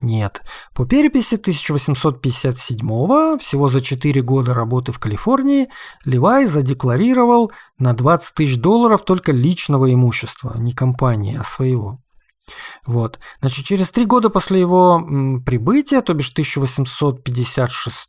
Нет. 0.00 0.42
По 0.74 0.84
переписи 0.84 1.36
1857 1.36 3.38
всего 3.38 3.68
за 3.68 3.80
4 3.80 4.22
года 4.22 4.52
работы 4.52 4.92
в 4.92 4.98
Калифорнии, 4.98 5.68
Левай 6.04 6.46
задекларировал 6.46 7.50
на 7.78 7.94
20 7.94 8.34
тысяч 8.34 8.58
долларов 8.58 9.04
только 9.04 9.32
личного 9.32 9.92
имущества, 9.92 10.54
не 10.58 10.72
компании, 10.72 11.38
а 11.40 11.44
своего. 11.44 11.98
Вот. 12.84 13.18
Значит, 13.40 13.64
через 13.64 13.90
три 13.90 14.04
года 14.04 14.30
после 14.30 14.60
его 14.60 15.00
прибытия, 15.44 16.00
то 16.02 16.14
бишь 16.14 16.28
в 16.28 16.32
1856 16.32 18.08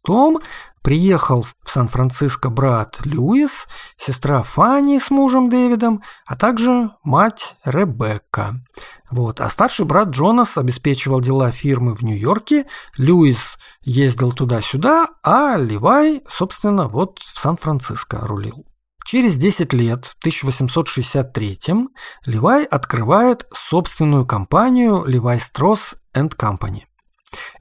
приехал 0.82 1.44
в 1.44 1.70
Сан-Франциско 1.70 2.50
брат 2.50 3.00
Льюис, 3.04 3.68
сестра 3.98 4.42
Фанни 4.44 5.00
с 5.00 5.10
мужем 5.10 5.50
Дэвидом, 5.50 6.02
а 6.26 6.36
также 6.36 6.92
мать 7.04 7.58
Ребекка. 7.66 8.62
Вот. 9.10 9.42
А 9.42 9.50
старший 9.50 9.86
брат 9.86 10.10
Джонас 10.10 10.58
обеспечивал 10.58 11.20
дела 11.20 11.52
фирмы 11.52 11.94
в 11.94 12.04
Нью-Йорке, 12.04 12.68
Льюис 12.98 13.58
ездил 13.82 14.32
туда-сюда, 14.32 15.08
а 15.24 15.58
Левай, 15.58 16.24
собственно, 16.30 16.88
вот 16.88 17.20
в 17.20 17.40
Сан-Франциско 17.40 18.20
рулил. 18.22 18.66
Через 19.08 19.38
10 19.38 19.72
лет, 19.72 20.04
в 20.04 20.18
1863 20.20 21.60
Левай 22.26 22.66
открывает 22.66 23.48
собственную 23.54 24.26
компанию 24.26 25.06
Levi 25.08 25.40
Strauss 25.40 25.96
Company. 26.14 26.82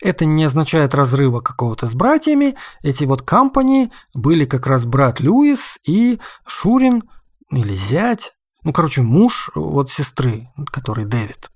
Это 0.03 0.25
не 0.25 0.43
означает 0.43 0.97
разрыва 0.97 1.41
какого-то 1.41 1.87
с 1.87 1.95
братьями. 1.95 2.57
Эти 2.83 3.05
вот 3.05 3.23
компании 3.23 3.93
были 4.13 4.45
как 4.45 4.67
раз 4.67 4.87
брат 4.87 5.21
Льюис 5.21 5.79
и 5.87 6.19
Шурин 6.49 7.05
или 7.53 7.77
зять, 7.77 8.33
ну, 8.65 8.73
короче, 8.73 9.03
муж 9.03 9.53
вот 9.55 9.89
сестры, 9.89 10.49
который 10.73 11.05
Дэвид. 11.05 11.53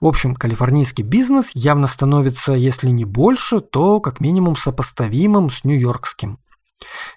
В 0.00 0.06
общем, 0.06 0.36
калифорнийский 0.36 1.02
бизнес 1.02 1.50
явно 1.52 1.88
становится, 1.88 2.52
если 2.52 2.90
не 2.90 3.04
больше, 3.04 3.58
то 3.60 3.98
как 3.98 4.20
минимум 4.20 4.54
сопоставимым 4.54 5.50
с 5.50 5.64
нью-йоркским. 5.64 6.38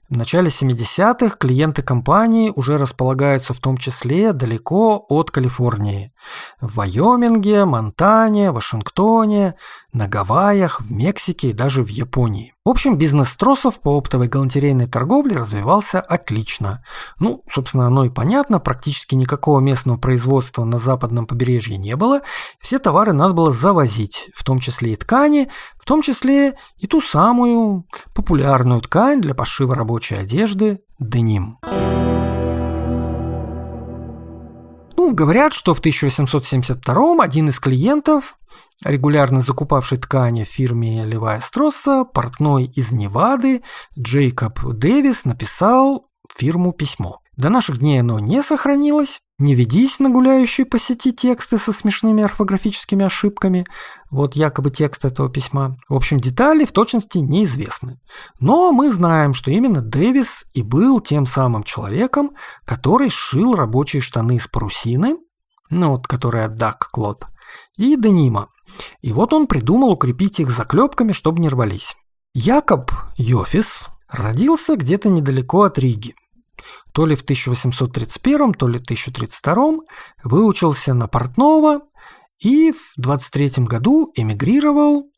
В 0.10 0.18
начале 0.18 0.50
70-х 0.50 1.38
клиенты 1.38 1.82
компании 1.82 2.52
уже 2.56 2.78
располагаются 2.78 3.54
в 3.54 3.60
том 3.60 3.78
числе 3.78 4.34
далеко 4.34 5.06
от 5.08 5.32
Калифорнии. 5.32 6.14
В 6.60 6.76
Вайоминге, 6.76 7.66
Монтане, 7.66 8.52
Вашингтоне, 8.52 9.56
на 9.94 10.08
Гавайях, 10.08 10.82
в 10.82 10.92
Мексике 10.92 11.50
и 11.50 11.54
даже 11.54 11.84
в 11.84 11.90
Японии. 11.90 12.54
В 12.66 12.70
общем, 12.70 12.98
бизнес 12.98 13.36
тросов 13.38 13.80
по 13.80 13.98
оптовой 13.98 14.28
галантерейной 14.28 14.88
торговле 14.88 15.38
развивался 15.38 16.02
отлично. 16.02 16.84
Ну, 17.18 17.44
собственно, 17.50 17.88
оно 17.88 18.04
и 18.04 18.10
понятно, 18.10 18.60
практически 18.60 19.16
никакого 19.16 19.62
местного 19.62 19.98
производства 19.98 20.66
на 20.66 20.78
западном 20.78 21.26
побережье 21.26 21.78
не 21.78 21.96
было. 21.96 22.22
Все 22.60 22.78
товары 22.78 23.14
надо 23.14 23.34
было 23.34 23.54
завозить, 23.54 24.30
в 24.36 24.44
том 24.44 24.60
числе 24.60 24.94
и 24.94 24.96
ткани, 24.98 25.50
в 25.80 25.86
том 25.86 26.02
числе 26.02 26.56
и 26.78 26.86
ту 26.86 27.02
самую 27.02 27.86
популярную 28.14 28.82
ткань 28.82 29.22
для 29.22 29.34
пошива 29.34 29.74
рабочей 29.74 30.16
одежды– 30.16 30.82
деним. 31.00 31.60
Говорят, 35.12 35.54
что 35.54 35.74
в 35.74 35.80
1872 35.80 37.24
один 37.24 37.50
из 37.50 37.60
клиентов 37.60 38.38
регулярно 38.84 39.42
закупавший 39.42 39.98
ткани 39.98 40.44
в 40.44 40.48
фирме 40.48 41.04
Левая 41.04 41.40
Стросса, 41.40 42.06
портной 42.06 42.66
из 42.66 42.92
Невады 42.92 43.64
Джейкоб 43.98 44.60
Дэвис 44.74 45.26
написал 45.26 46.08
фирму 46.38 46.74
письмо. 46.74 47.22
До 47.40 47.48
наших 47.48 47.80
дней 47.80 48.02
оно 48.02 48.20
не 48.20 48.44
сохранилось. 48.44 49.22
Не 49.38 49.56
ведись 49.56 50.00
на 50.00 50.10
гуляющие 50.10 50.66
по 50.66 50.78
сети 50.78 51.14
тексты 51.14 51.58
со 51.58 51.72
смешными 51.72 52.22
орфографическими 52.22 53.06
ошибками. 53.06 53.66
Вот 54.12 54.36
якобы 54.36 54.72
текст 54.72 55.06
этого 55.06 55.30
письма. 55.30 55.78
В 55.88 55.96
общем, 55.96 56.20
детали 56.20 56.66
в 56.66 56.74
точности 56.74 57.20
неизвестны. 57.20 58.02
Но 58.42 58.74
мы 58.74 58.92
знаем, 58.92 59.34
что 59.34 59.52
именно 59.52 59.82
Дэвис 59.82 60.44
и 60.54 60.62
был 60.64 61.00
тем 61.00 61.26
самым 61.26 61.64
человеком, 61.64 62.32
который 62.66 63.08
сшил 63.08 63.54
рабочие 63.54 64.02
штаны 64.02 64.36
из 64.36 64.50
парусины, 64.50 65.16
ну 65.70 65.92
вот, 65.92 66.08
которые 66.10 66.50
Дак 66.50 66.90
Клод, 66.92 67.24
и 67.78 67.96
денима. 67.96 68.50
И 69.00 69.14
вот 69.14 69.32
он 69.32 69.48
придумал 69.48 69.92
укрепить 69.92 70.42
их 70.42 70.50
заклепками, 70.52 71.14
чтобы 71.14 71.40
не 71.40 71.48
рвались. 71.48 71.96
Якоб 72.34 72.92
Йофис 73.16 73.88
родился 74.10 74.76
где-то 74.76 75.08
недалеко 75.08 75.62
от 75.62 75.80
Риги. 75.80 76.16
То 77.00 77.06
ли 77.06 77.16
в 77.16 77.22
1831, 77.22 78.54
то 78.56 78.68
ли 78.68 78.78
в 78.78 78.82
1032 78.82 79.86
выучился 80.26 80.94
на 80.94 81.08
портного 81.08 81.84
и 82.40 82.74
в 82.74 82.92
23 82.98 83.64
году 83.64 84.12
эмигрировал 84.16 85.10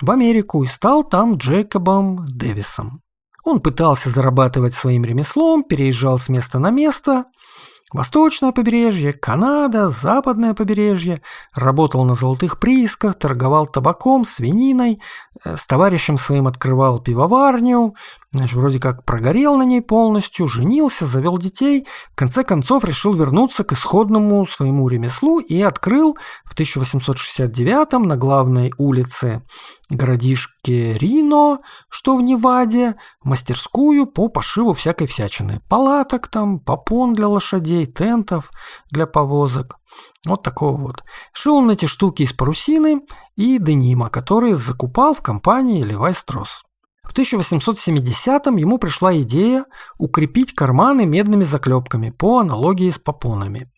в 0.00 0.08
Америку 0.08 0.62
и 0.62 0.68
стал 0.68 1.02
там 1.02 1.34
Джейкобом 1.34 2.24
Дэвисом. 2.28 3.02
Он 3.42 3.58
пытался 3.58 4.08
зарабатывать 4.08 4.74
своим 4.74 5.04
ремеслом, 5.04 5.64
переезжал 5.64 6.20
с 6.20 6.28
места 6.28 6.60
на 6.60 6.70
место, 6.70 7.24
Восточное 7.92 8.50
побережье, 8.50 9.12
Канада, 9.12 9.90
западное 9.90 10.54
побережье. 10.54 11.22
Работал 11.54 12.04
на 12.04 12.16
золотых 12.16 12.58
приисках, 12.58 13.16
торговал 13.16 13.68
табаком, 13.68 14.24
свининой. 14.24 15.00
Э, 15.44 15.56
с 15.56 15.66
товарищем 15.66 16.18
своим 16.18 16.48
открывал 16.48 16.98
пивоварню. 16.98 17.94
Значит, 18.36 18.56
вроде 18.56 18.78
как 18.78 19.04
прогорел 19.04 19.56
на 19.56 19.62
ней 19.62 19.80
полностью, 19.80 20.46
женился, 20.46 21.06
завел 21.06 21.38
детей. 21.38 21.86
В 22.12 22.16
конце 22.16 22.44
концов 22.44 22.84
решил 22.84 23.14
вернуться 23.14 23.64
к 23.64 23.72
исходному 23.72 24.46
своему 24.46 24.88
ремеслу 24.88 25.40
и 25.40 25.62
открыл 25.62 26.18
в 26.44 26.52
1869 26.52 27.92
на 28.04 28.16
главной 28.18 28.74
улице 28.76 29.42
городишке 29.88 30.92
Рино, 30.94 31.60
что 31.88 32.14
в 32.14 32.22
Неваде, 32.22 32.96
мастерскую 33.24 34.06
по 34.06 34.28
пошиву 34.28 34.74
всякой 34.74 35.06
всячины. 35.06 35.62
Палаток 35.70 36.28
там, 36.28 36.58
попон 36.58 37.14
для 37.14 37.28
лошадей, 37.28 37.86
тентов 37.86 38.50
для 38.90 39.06
повозок. 39.06 39.78
Вот 40.26 40.42
такого 40.42 40.76
вот. 40.76 41.04
Шил 41.32 41.56
он 41.56 41.70
эти 41.70 41.86
штуки 41.86 42.24
из 42.24 42.34
парусины 42.34 43.00
и 43.34 43.58
денима, 43.58 44.10
которые 44.10 44.56
закупал 44.56 45.14
в 45.14 45.22
компании 45.22 45.82
Левай 45.82 46.12
Строс. 46.12 46.65
В 47.06 47.14
1870-м 47.16 48.56
ему 48.56 48.78
пришла 48.78 49.16
идея 49.18 49.64
укрепить 49.98 50.54
карманы 50.54 51.06
медными 51.06 51.44
заклепками 51.44 52.10
по 52.10 52.40
аналогии 52.40 52.90
с 52.90 52.98
попонами. 52.98 53.70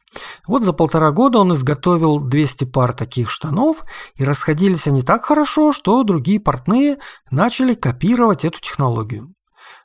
Вот 0.46 0.62
за 0.62 0.72
полтора 0.72 1.10
года 1.12 1.38
он 1.38 1.54
изготовил 1.54 2.20
200 2.20 2.64
пар 2.64 2.92
таких 2.92 3.30
штанов, 3.30 3.84
и 4.16 4.24
расходились 4.24 4.86
они 4.86 5.02
так 5.02 5.24
хорошо, 5.24 5.72
что 5.72 6.02
другие 6.02 6.40
портные 6.40 6.98
начали 7.30 7.74
копировать 7.74 8.44
эту 8.44 8.60
технологию. 8.60 9.34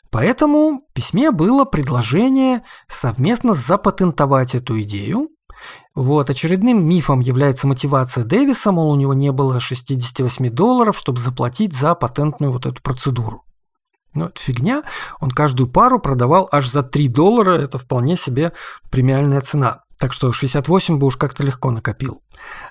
Поэтому 0.09 0.85
в 0.89 0.93
письме 0.93 1.31
было 1.31 1.65
предложение 1.65 2.63
совместно 2.87 3.53
запатентовать 3.53 4.55
эту 4.55 4.79
идею. 4.81 5.29
Вот, 5.95 6.29
очередным 6.29 6.87
мифом 6.87 7.19
является 7.19 7.67
мотивация 7.67 8.23
Дэвиса, 8.23 8.71
мол, 8.71 8.91
у 8.91 8.95
него 8.95 9.13
не 9.13 9.31
было 9.31 9.59
68 9.59 10.49
долларов, 10.49 10.97
чтобы 10.97 11.19
заплатить 11.19 11.73
за 11.73 11.93
патентную 11.95 12.51
вот 12.51 12.65
эту 12.65 12.81
процедуру. 12.81 13.43
Ну, 14.13 14.25
это 14.25 14.39
фигня. 14.39 14.83
Он 15.19 15.31
каждую 15.31 15.67
пару 15.67 15.99
продавал 15.99 16.47
аж 16.51 16.69
за 16.69 16.83
3 16.83 17.07
доллара. 17.07 17.57
Это 17.57 17.77
вполне 17.77 18.15
себе 18.15 18.53
премиальная 18.91 19.41
цена. 19.41 19.81
Так 19.97 20.13
что 20.13 20.31
68 20.31 20.97
бы 20.97 21.07
уж 21.07 21.17
как-то 21.17 21.43
легко 21.43 21.71
накопил. 21.71 22.21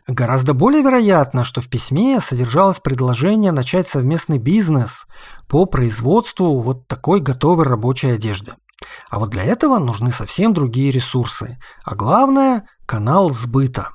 Гораздо 0.07 0.55
более 0.55 0.83
вероятно, 0.83 1.45
что 1.45 1.61
в 1.61 1.69
письме 1.69 2.21
содержалось 2.21 2.79
предложение 2.79 3.53
начать 3.53 3.89
совместный 3.89 4.39
бизнес 4.39 5.07
по 5.49 5.65
производству 5.67 6.61
вот 6.61 6.87
такой 6.89 7.21
готовой 7.21 7.65
рабочей 7.65 8.11
одежды. 8.11 8.53
А 9.11 9.19
вот 9.19 9.31
для 9.31 9.45
этого 9.45 9.79
нужны 9.79 10.13
совсем 10.13 10.53
другие 10.55 10.91
ресурсы. 10.91 11.59
А 11.85 11.95
главное– 11.95 12.67
канал 12.87 13.31
сбыта. 13.31 13.91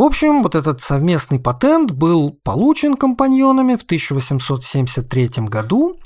В 0.00 0.02
общем, 0.02 0.42
вот 0.42 0.54
этот 0.54 0.80
совместный 0.80 1.38
патент 1.38 1.90
был 1.90 2.30
получен 2.42 2.94
компаньонами 2.94 3.76
в 3.76 3.82
1873 3.82 5.30
году, 5.40 5.98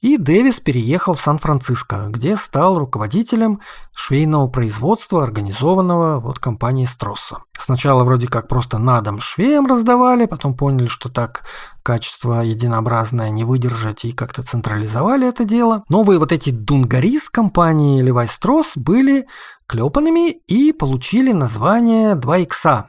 и 0.00 0.16
Дэвис 0.16 0.58
переехал 0.58 1.12
в 1.12 1.20
Сан-Франциско, 1.20 2.06
где 2.08 2.38
стал 2.38 2.78
руководителем 2.78 3.60
швейного 3.94 4.48
производства, 4.48 5.22
организованного 5.22 6.18
вот 6.18 6.38
компанией 6.38 6.86
Стросса. 6.86 7.42
Сначала 7.58 8.04
вроде 8.04 8.26
как 8.26 8.48
просто 8.48 8.78
на 8.78 9.02
дом 9.02 9.20
швеям 9.20 9.66
раздавали, 9.66 10.24
потом 10.24 10.56
поняли, 10.56 10.86
что 10.86 11.10
так 11.10 11.42
качество 11.82 12.40
единообразное 12.40 13.28
не 13.28 13.44
выдержать 13.44 14.06
и 14.06 14.12
как-то 14.12 14.42
централизовали 14.42 15.28
это 15.28 15.44
дело. 15.44 15.84
Новые 15.90 16.18
вот 16.18 16.32
эти 16.32 16.48
Дунгарис 16.48 17.28
компании 17.28 18.02
Levi 18.02 18.28
Strauss 18.28 18.72
были 18.76 19.26
клепанными 19.66 20.30
и 20.30 20.72
получили 20.72 21.32
название 21.32 22.14
2 22.14 22.38
икса 22.38 22.88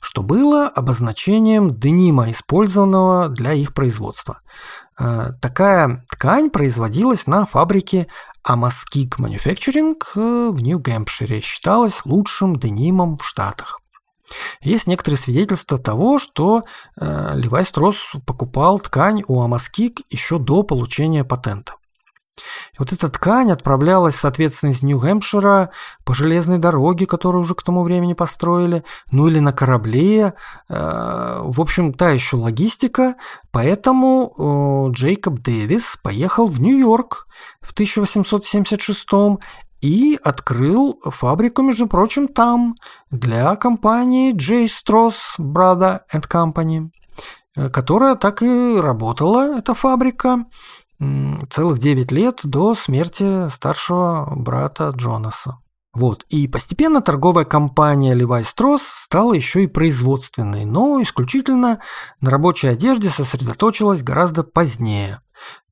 что 0.00 0.22
было 0.22 0.68
обозначением 0.68 1.70
денима, 1.70 2.30
использованного 2.30 3.28
для 3.28 3.52
их 3.52 3.74
производства. 3.74 4.38
Э, 4.98 5.30
такая 5.40 6.04
ткань 6.10 6.50
производилась 6.50 7.26
на 7.26 7.46
фабрике 7.46 8.06
Amaskik 8.46 9.18
Manufacturing 9.18 9.96
э, 10.14 10.50
в 10.50 10.62
Нью-Гэмпшире, 10.62 11.40
считалась 11.40 12.04
лучшим 12.04 12.56
денимом 12.56 13.18
в 13.18 13.24
Штатах. 13.24 13.80
Есть 14.60 14.86
некоторые 14.86 15.18
свидетельства 15.18 15.78
того, 15.78 16.18
что 16.18 16.64
э, 16.96 17.32
Левай 17.34 17.64
Стросс 17.64 18.12
покупал 18.26 18.78
ткань 18.78 19.22
у 19.26 19.42
Amaskik 19.42 20.00
еще 20.10 20.38
до 20.38 20.62
получения 20.62 21.24
патента. 21.24 21.74
И 22.74 22.76
вот 22.78 22.92
эта 22.92 23.08
ткань 23.08 23.52
отправлялась, 23.52 24.16
соответственно, 24.16 24.70
из 24.70 24.82
Нью-Гэмпшира 24.82 25.70
по 26.04 26.14
железной 26.14 26.58
дороге, 26.58 27.06
которую 27.06 27.42
уже 27.42 27.54
к 27.54 27.62
тому 27.62 27.82
времени 27.82 28.14
построили, 28.14 28.84
ну 29.10 29.28
или 29.28 29.38
на 29.38 29.52
корабле. 29.52 30.34
Э, 30.68 31.40
в 31.42 31.60
общем, 31.60 31.92
та 31.92 32.10
еще 32.10 32.36
логистика. 32.36 33.16
Поэтому 33.50 34.88
э, 34.88 34.92
Джейкоб 34.92 35.40
Дэвис 35.40 35.98
поехал 36.02 36.46
в 36.46 36.60
Нью-Йорк 36.60 37.26
в 37.60 37.72
1876 37.72 39.06
и 39.82 40.18
открыл 40.22 41.00
фабрику, 41.04 41.62
между 41.62 41.86
прочим, 41.88 42.28
там 42.28 42.74
для 43.10 43.54
компании 43.56 44.32
J. 44.32 44.66
Stross 44.66 45.14
Brother 45.38 46.00
and 46.14 46.28
Company, 46.30 46.90
которая 47.72 48.14
так 48.14 48.42
и 48.42 48.78
работала, 48.80 49.58
эта 49.58 49.74
фабрика 49.74 50.46
целых 51.50 51.78
9 51.78 52.12
лет 52.12 52.40
до 52.44 52.74
смерти 52.74 53.48
старшего 53.48 54.32
брата 54.36 54.92
Джонаса. 54.96 55.58
Вот. 55.94 56.24
И 56.30 56.48
постепенно 56.48 57.02
торговая 57.02 57.44
компания 57.44 58.14
Levi 58.14 58.44
Strauss 58.44 58.80
стала 58.82 59.34
еще 59.34 59.64
и 59.64 59.66
производственной, 59.66 60.64
но 60.64 61.02
исключительно 61.02 61.80
на 62.20 62.30
рабочей 62.30 62.68
одежде 62.68 63.10
сосредоточилась 63.10 64.02
гораздо 64.02 64.42
позднее. 64.42 65.20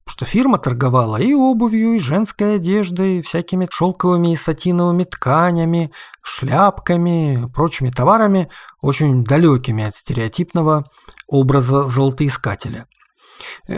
Что 0.07 0.27
фирма 0.27 0.59
торговала 0.59 1.17
и 1.19 1.33
обувью, 1.33 1.95
и 1.95 1.99
женской 2.01 2.57
одеждой, 2.57 3.23
всякими 3.23 3.69
шелковыми 3.71 4.33
и 4.33 4.37
сатиновыми 4.37 5.05
тканями, 5.05 5.93
шляпками, 6.21 7.49
прочими 7.55 7.91
товарами, 7.91 8.51
очень 8.83 9.25
далекими 9.25 9.85
от 9.85 9.95
стереотипного 9.95 10.85
образа 11.29 11.85
золотоискателя– 11.85 12.87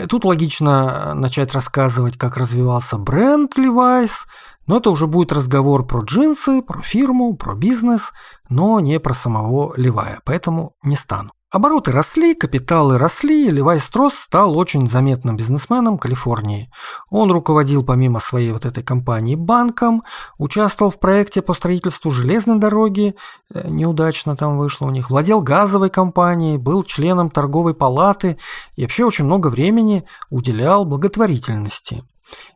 тут 0.07 0.25
логично 0.25 0.93
э, 0.93 1.13
начать 1.13 1.53
рассказывать, 1.53 2.17
как 2.17 2.37
развивался 2.37 2.97
бренд 2.97 3.57
Levi's, 3.57 4.25
но 4.67 4.77
это 4.77 4.89
уже 4.89 5.07
будет 5.07 5.31
разговор 5.31 5.85
про 5.85 6.01
джинсы, 6.01 6.61
про 6.61 6.81
фирму, 6.81 7.35
про 7.35 7.55
бизнес, 7.55 8.11
но 8.49 8.79
не 8.79 8.99
про 8.99 9.13
самого 9.13 9.73
Левая, 9.75 10.21
поэтому 10.25 10.75
не 10.83 10.95
стану. 10.95 11.31
Обороты 11.53 11.91
росли, 11.91 12.33
капиталы 12.33 12.97
росли, 12.97 13.45
и 13.45 13.51
Левай 13.51 13.79
Стросс 13.79 14.15
стал 14.15 14.57
очень 14.57 14.89
заметным 14.89 15.37
бизнесменом 15.37 15.99
Калифорнии. 15.99 16.71
Он 17.11 17.31
руководил 17.31 17.85
помимо 17.85 18.19
своей 18.19 18.51
вот 18.51 18.65
этой 18.65 18.81
компании 18.81 19.35
банком, 19.35 20.03
участвовал 20.39 20.89
в 20.89 20.99
проекте 20.99 21.43
по 21.43 21.53
строительству 21.53 22.09
железной 22.09 22.57
дороги, 22.57 23.13
э, 23.53 23.67
неудачно 23.69 24.35
там 24.35 24.57
вышло 24.57 24.87
у 24.87 24.89
них, 24.89 25.11
владел 25.11 25.41
газовой 25.41 25.91
компанией, 25.91 26.57
был 26.57 26.81
членом 26.81 27.29
торговой 27.29 27.75
палаты 27.75 28.39
и 28.75 28.81
вообще 28.81 29.05
очень 29.05 29.25
много 29.25 29.49
времени 29.49 30.07
уделял 30.31 30.85
благотворительности. 30.85 32.03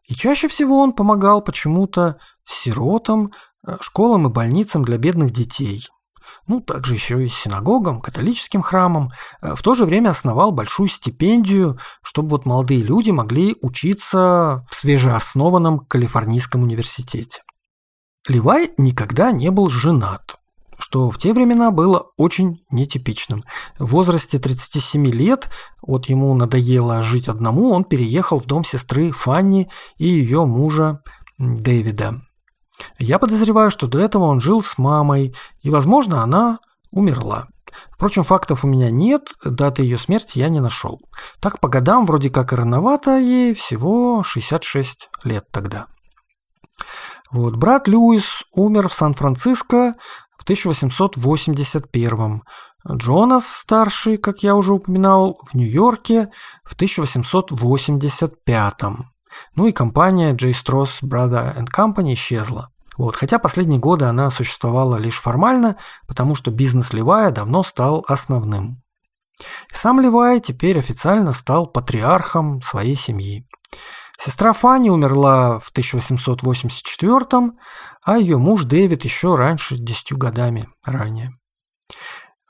И 0.07 0.15
чаще 0.15 0.47
всего 0.47 0.79
он 0.79 0.91
помогал 0.91 1.41
почему-то 1.41 2.17
сиротам, 2.45 3.31
э, 3.63 3.77
школам 3.79 4.25
и 4.25 4.31
больницам 4.31 4.83
для 4.83 4.97
бедных 4.97 5.29
детей 5.29 5.87
ну, 6.47 6.61
также 6.61 6.93
еще 6.93 7.25
и 7.25 7.29
синагогам, 7.29 8.01
католическим 8.01 8.61
храмам, 8.61 9.11
э, 9.41 9.53
в 9.55 9.61
то 9.61 9.75
же 9.75 9.85
время 9.85 10.09
основал 10.09 10.51
большую 10.51 10.87
стипендию, 10.87 11.77
чтобы 12.01 12.29
вот 12.29 12.45
молодые 12.45 12.81
люди 12.81 13.11
могли 13.11 13.55
учиться 13.61 14.63
в 14.69 14.75
свежеоснованном 14.75 15.79
Калифорнийском 15.79 16.63
университете. 16.63 17.41
Левай 18.27 18.71
никогда 18.77 19.31
не 19.31 19.51
был 19.51 19.67
женат, 19.67 20.37
что 20.77 21.09
в 21.09 21.17
те 21.17 21.33
времена 21.33 21.71
было 21.71 22.11
очень 22.17 22.63
нетипичным. 22.69 23.43
В 23.79 23.87
возрасте 23.87 24.39
37 24.39 25.05
лет, 25.07 25.49
вот 25.81 26.07
ему 26.07 26.33
надоело 26.33 27.01
жить 27.03 27.27
одному, 27.27 27.71
он 27.71 27.83
переехал 27.83 28.39
в 28.39 28.45
дом 28.45 28.63
сестры 28.63 29.11
Фанни 29.11 29.69
и 29.97 30.07
ее 30.07 30.45
мужа 30.45 31.01
Дэвида. 31.37 32.21
Я 32.99 33.19
подозреваю, 33.19 33.71
что 33.71 33.87
до 33.87 33.99
этого 33.99 34.25
он 34.25 34.39
жил 34.39 34.61
с 34.61 34.77
мамой, 34.77 35.35
и, 35.61 35.69
возможно, 35.69 36.23
она 36.23 36.59
умерла. 36.91 37.47
Впрочем, 37.91 38.23
фактов 38.23 38.63
у 38.63 38.67
меня 38.67 38.91
нет, 38.91 39.33
даты 39.43 39.83
ее 39.83 39.97
смерти 39.97 40.39
я 40.39 40.49
не 40.49 40.59
нашел. 40.59 41.01
Так 41.39 41.59
по 41.59 41.67
годам 41.67 42.05
вроде 42.05 42.29
как 42.29 42.53
и 42.53 42.55
рановато, 42.55 43.17
ей 43.17 43.53
всего 43.53 44.23
66 44.23 45.09
лет 45.23 45.45
тогда. 45.51 45.87
Вот, 47.31 47.55
брат 47.55 47.87
Льюис 47.87 48.43
умер 48.53 48.89
в 48.89 48.93
Сан-Франциско 48.93 49.95
в 50.37 50.43
1881 50.43 52.43
Джонас, 52.89 53.47
старший, 53.47 54.17
как 54.17 54.43
я 54.43 54.55
уже 54.55 54.73
упоминал, 54.73 55.39
в 55.45 55.55
Нью-Йорке 55.55 56.29
в 56.63 56.73
1885 56.75 58.73
ну 59.55 59.67
и 59.67 59.71
компания 59.71 60.33
J. 60.33 60.51
Stross 60.51 61.01
Brother 61.03 61.55
and 61.57 61.67
Company 61.75 62.13
исчезла. 62.13 62.69
Вот, 62.97 63.15
хотя 63.15 63.37
последние 63.37 63.79
годы 63.79 64.05
она 64.05 64.31
существовала 64.31 64.95
лишь 64.95 65.19
формально, 65.19 65.77
потому 66.07 66.35
что 66.35 66.51
бизнес 66.51 66.93
Левая 66.93 67.31
давно 67.31 67.63
стал 67.63 68.03
основным. 68.07 68.81
Сам 69.71 69.99
Левай 69.99 70.39
теперь 70.39 70.79
официально 70.79 71.31
стал 71.31 71.67
патриархом 71.67 72.61
своей 72.61 72.95
семьи. 72.95 73.47
Сестра 74.19 74.53
Фанни 74.53 74.89
умерла 74.89 75.59
в 75.59 75.69
1884 75.69 77.51
а 78.03 78.17
ее 78.17 78.37
муж 78.37 78.63
Дэвид 78.63 79.03
еще 79.03 79.35
раньше, 79.35 79.75
десятью 79.77 80.17
годами 80.17 80.67
ранее. 80.83 81.33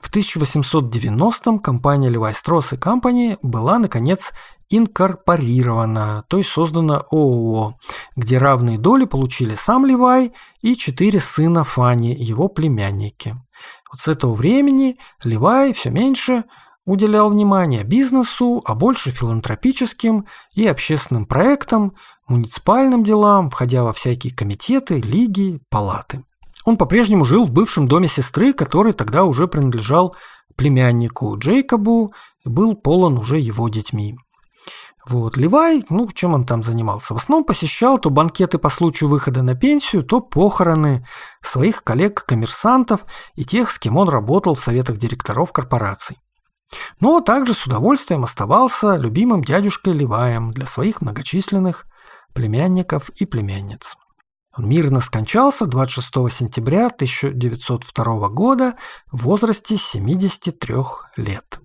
В 0.00 0.10
1890-м 0.14 1.58
компания 1.58 2.08
Levi 2.08 2.32
Strauss 2.32 2.78
Company 2.78 3.38
была, 3.42 3.78
наконец, 3.78 4.32
инкорпорирована, 4.70 6.24
то 6.28 6.38
есть 6.38 6.50
создана 6.50 6.98
ООО, 7.10 7.74
где 8.16 8.38
равные 8.38 8.78
доли 8.78 9.06
получили 9.06 9.54
сам 9.54 9.86
Левай 9.86 10.32
и 10.62 10.76
четыре 10.76 11.20
сына 11.20 11.64
Фани, 11.64 12.14
его 12.14 12.48
племянники. 12.48 13.34
Вот 13.90 14.00
с 14.00 14.08
этого 14.08 14.34
времени 14.34 14.98
Левай 15.24 15.72
все 15.72 15.90
меньше 15.90 16.44
уделял 16.84 17.30
внимание 17.30 17.82
бизнесу, 17.82 18.62
а 18.64 18.74
больше 18.74 19.10
филантропическим 19.10 20.26
и 20.54 20.66
общественным 20.66 21.26
проектам, 21.26 21.94
муниципальным 22.28 23.04
делам, 23.04 23.50
входя 23.50 23.82
во 23.82 23.92
всякие 23.92 24.34
комитеты, 24.34 25.00
лиги, 25.00 25.60
палаты. 25.70 26.24
Он 26.68 26.76
по-прежнему 26.76 27.24
жил 27.24 27.44
в 27.44 27.50
бывшем 27.50 27.88
доме 27.88 28.08
сестры, 28.08 28.52
который 28.52 28.92
тогда 28.92 29.24
уже 29.24 29.48
принадлежал 29.48 30.14
племяннику 30.54 31.34
Джейкобу 31.38 32.12
и 32.44 32.48
был 32.50 32.76
полон 32.76 33.16
уже 33.16 33.38
его 33.38 33.70
детьми. 33.70 34.18
Вот. 35.06 35.38
Левай, 35.38 35.82
ну, 35.88 36.06
чем 36.12 36.34
он 36.34 36.44
там 36.44 36.62
занимался? 36.62 37.14
В 37.14 37.16
основном 37.16 37.46
посещал 37.46 37.98
то 37.98 38.10
банкеты 38.10 38.58
по 38.58 38.68
случаю 38.68 39.08
выхода 39.08 39.40
на 39.40 39.54
пенсию, 39.54 40.02
то 40.02 40.20
похороны 40.20 41.06
своих 41.40 41.82
коллег-коммерсантов 41.84 43.06
и 43.34 43.46
тех, 43.46 43.70
с 43.70 43.78
кем 43.78 43.96
он 43.96 44.10
работал 44.10 44.52
в 44.52 44.60
советах 44.60 44.98
директоров 44.98 45.52
корпораций. 45.52 46.18
Но 47.00 47.22
также 47.22 47.54
с 47.54 47.64
удовольствием 47.64 48.24
оставался 48.24 48.96
любимым 48.96 49.42
дядюшкой 49.42 49.94
Леваем 49.94 50.50
для 50.50 50.66
своих 50.66 51.00
многочисленных 51.00 51.86
племянников 52.34 53.08
и 53.08 53.24
племянниц. 53.24 53.96
Он 54.58 54.68
мирно 54.68 55.00
скончался 55.00 55.66
26 55.66 56.10
сентября 56.36 56.86
1902 56.86 58.28
года 58.30 58.74
в 59.12 59.22
возрасте 59.22 59.76
73 59.78 60.74
лет. 61.16 61.60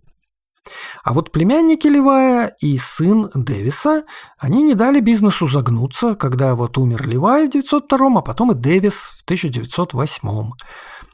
А 1.04 1.12
вот 1.12 1.32
племянники 1.32 1.88
Левая 1.88 2.56
и 2.62 2.78
сын 2.78 3.32
Дэвиса, 3.34 4.04
они 4.38 4.62
не 4.62 4.76
дали 4.76 5.00
бизнесу 5.00 5.48
загнуться, 5.48 6.14
когда 6.14 6.56
вот 6.56 6.78
умер 6.78 7.08
Левай 7.08 7.48
в 7.48 7.52
902 7.52 8.20
а 8.20 8.22
потом 8.22 8.52
и 8.52 8.56
Дэвис 8.56 8.94
в 8.94 9.24
1908 9.24 10.52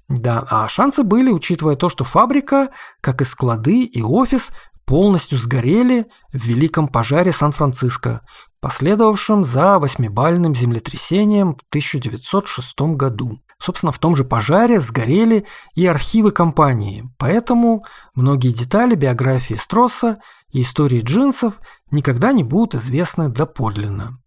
Да, 0.10 0.46
а 0.50 0.68
шансы 0.68 1.04
были, 1.04 1.32
учитывая 1.32 1.78
то, 1.78 1.88
что 1.88 2.04
фабрика, 2.04 2.70
как 3.00 3.22
и 3.22 3.26
склады 3.26 3.84
и 3.84 4.02
офис, 4.02 4.52
полностью 4.86 5.38
сгорели 5.38 6.08
в 6.34 6.44
великом 6.44 6.88
пожаре 6.88 7.32
Сан-Франциско, 7.32 8.22
последовавшем 8.62 9.44
за 9.44 9.80
восьмибальным 9.80 10.54
землетрясением 10.54 11.56
в 11.56 11.62
1906 11.70 12.82
году. 12.96 13.40
Собственно, 13.62 13.92
в 13.92 14.00
том 14.00 14.16
же 14.16 14.24
пожаре 14.24 14.80
сгорели 14.80 15.46
и 15.76 15.86
архивы 15.86 16.32
компании, 16.32 17.10
поэтому 17.18 17.82
многие 18.16 18.54
детали 18.54 18.96
биографии 18.96 19.56
Стросса 19.56 20.20
и 20.52 20.62
истории 20.62 21.02
джинсов 21.02 21.56
никогда 21.92 22.32
не 22.32 22.44
будут 22.44 22.76
известны 22.76 23.28
доподлинно. 23.28 24.18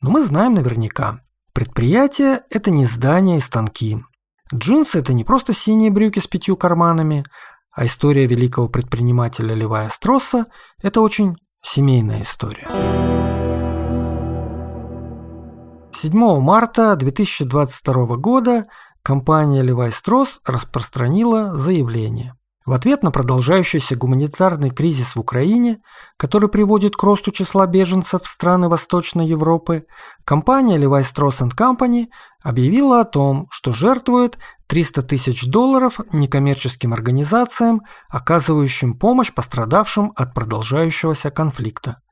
Но 0.00 0.10
мы 0.10 0.24
знаем 0.24 0.54
наверняка, 0.54 1.20
предприятие– 1.52 2.42
это 2.50 2.70
не 2.70 2.86
здания 2.86 3.38
и 3.38 3.40
станки. 3.40 3.98
Джинсы– 4.54 4.98
это 5.00 5.12
не 5.12 5.24
просто 5.24 5.52
синие 5.52 5.90
брюки 5.90 6.20
с 6.20 6.26
пятью 6.26 6.56
карманами, 6.56 7.24
а 7.72 7.86
история 7.86 8.26
великого 8.26 8.68
предпринимателя 8.68 9.54
Левая 9.54 9.88
Стросса– 9.90 10.46
это 10.82 11.00
очень 11.00 11.36
семейная 11.62 12.22
история. 12.22 13.29
7 15.92 16.40
марта 16.40 16.96
2022 16.96 18.16
года 18.16 18.66
компания 19.02 19.62
Levi 19.62 19.90
Strauss 19.90 20.38
распространила 20.46 21.56
заявление. 21.56 22.34
В 22.66 22.72
ответ 22.72 23.02
на 23.02 23.10
продолжающийся 23.10 23.96
гуманитарный 23.96 24.70
кризис 24.70 25.16
в 25.16 25.20
Украине, 25.20 25.78
который 26.16 26.48
приводит 26.48 26.94
к 26.94 27.02
росту 27.02 27.30
числа 27.30 27.66
беженцев 27.66 28.22
в 28.22 28.26
страны 28.26 28.68
Восточной 28.68 29.26
Европы, 29.26 29.84
компания 30.24 30.78
Levi 30.78 31.02
Strauss 31.02 31.40
Company 31.56 32.06
объявила 32.42 33.00
о 33.00 33.04
том, 33.04 33.46
что 33.50 33.72
жертвует 33.72 34.38
300 34.68 35.02
тысяч 35.02 35.46
долларов 35.46 36.00
некоммерческим 36.12 36.92
организациям, 36.92 37.82
оказывающим 38.08 38.96
помощь 38.98 39.32
пострадавшим 39.32 40.12
от 40.14 40.34
продолжающегося 40.34 41.30
конфликта. 41.30 42.02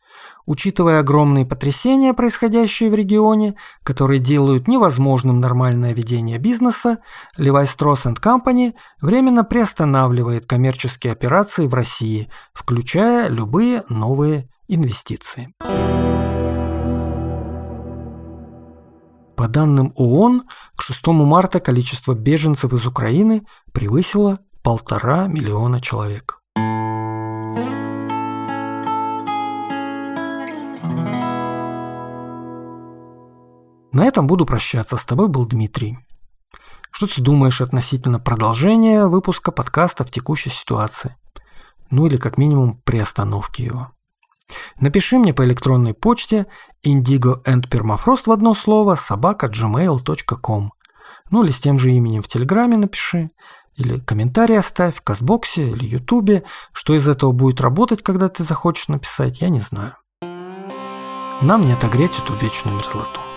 Учитывая 0.48 1.00
огромные 1.00 1.44
потрясения, 1.44 2.14
происходящие 2.14 2.90
в 2.90 2.94
регионе, 2.94 3.54
которые 3.82 4.18
делают 4.18 4.66
невозможным 4.66 5.40
нормальное 5.40 5.92
ведение 5.92 6.38
бизнеса, 6.38 7.00
Levi 7.38 7.64
Strauss 7.64 8.10
Company 8.18 8.72
временно 9.02 9.44
приостанавливает 9.44 10.46
коммерческие 10.46 11.12
операции 11.12 11.66
в 11.66 11.74
России, 11.74 12.30
включая 12.54 13.28
любые 13.28 13.84
новые 13.90 14.48
инвестиции. 14.68 15.54
По 19.36 19.48
данным 19.48 19.92
ООН, 19.96 20.44
к 20.74 20.80
6 20.80 21.08
марта 21.08 21.60
количество 21.60 22.14
беженцев 22.14 22.72
из 22.72 22.86
Украины 22.86 23.44
превысило 23.74 24.38
полтора 24.62 25.26
миллиона 25.26 25.82
человек. 25.82 26.37
На 33.92 34.04
этом 34.04 34.26
буду 34.26 34.44
прощаться. 34.44 34.96
С 34.96 35.04
тобой 35.04 35.28
был 35.28 35.46
Дмитрий. 35.46 35.98
Что 36.90 37.06
ты 37.06 37.20
думаешь 37.20 37.60
относительно 37.60 38.18
продолжения 38.18 39.06
выпуска 39.06 39.52
подкаста 39.52 40.04
в 40.04 40.10
текущей 40.10 40.50
ситуации? 40.50 41.16
Ну 41.90 42.06
или 42.06 42.16
как 42.16 42.38
минимум 42.38 42.80
приостановки 42.84 43.62
его. 43.62 43.92
Напиши 44.80 45.18
мне 45.18 45.34
по 45.34 45.44
электронной 45.44 45.94
почте 45.94 46.46
indigo 46.86 47.42
and 47.44 47.68
permafrost 47.70 48.24
в 48.26 48.30
одно 48.30 48.54
слово 48.54 48.94
собака 48.94 49.46
gmail.com 49.46 50.72
Ну 51.30 51.44
или 51.44 51.50
с 51.50 51.60
тем 51.60 51.78
же 51.78 51.92
именем 51.92 52.22
в 52.22 52.28
Телеграме 52.28 52.76
напиши. 52.76 53.30
Или 53.74 54.00
комментарий 54.00 54.58
оставь 54.58 54.96
в 54.96 55.02
Казбоксе 55.02 55.70
или 55.70 55.86
Ютубе. 55.86 56.44
Что 56.72 56.94
из 56.94 57.06
этого 57.06 57.32
будет 57.32 57.60
работать, 57.60 58.02
когда 58.02 58.28
ты 58.28 58.42
захочешь 58.44 58.88
написать, 58.88 59.40
я 59.40 59.50
не 59.50 59.60
знаю. 59.60 59.94
Нам 61.40 61.60
не 61.60 61.72
отогреть 61.72 62.18
эту 62.18 62.34
вечную 62.34 62.76
мерзлоту. 62.76 63.27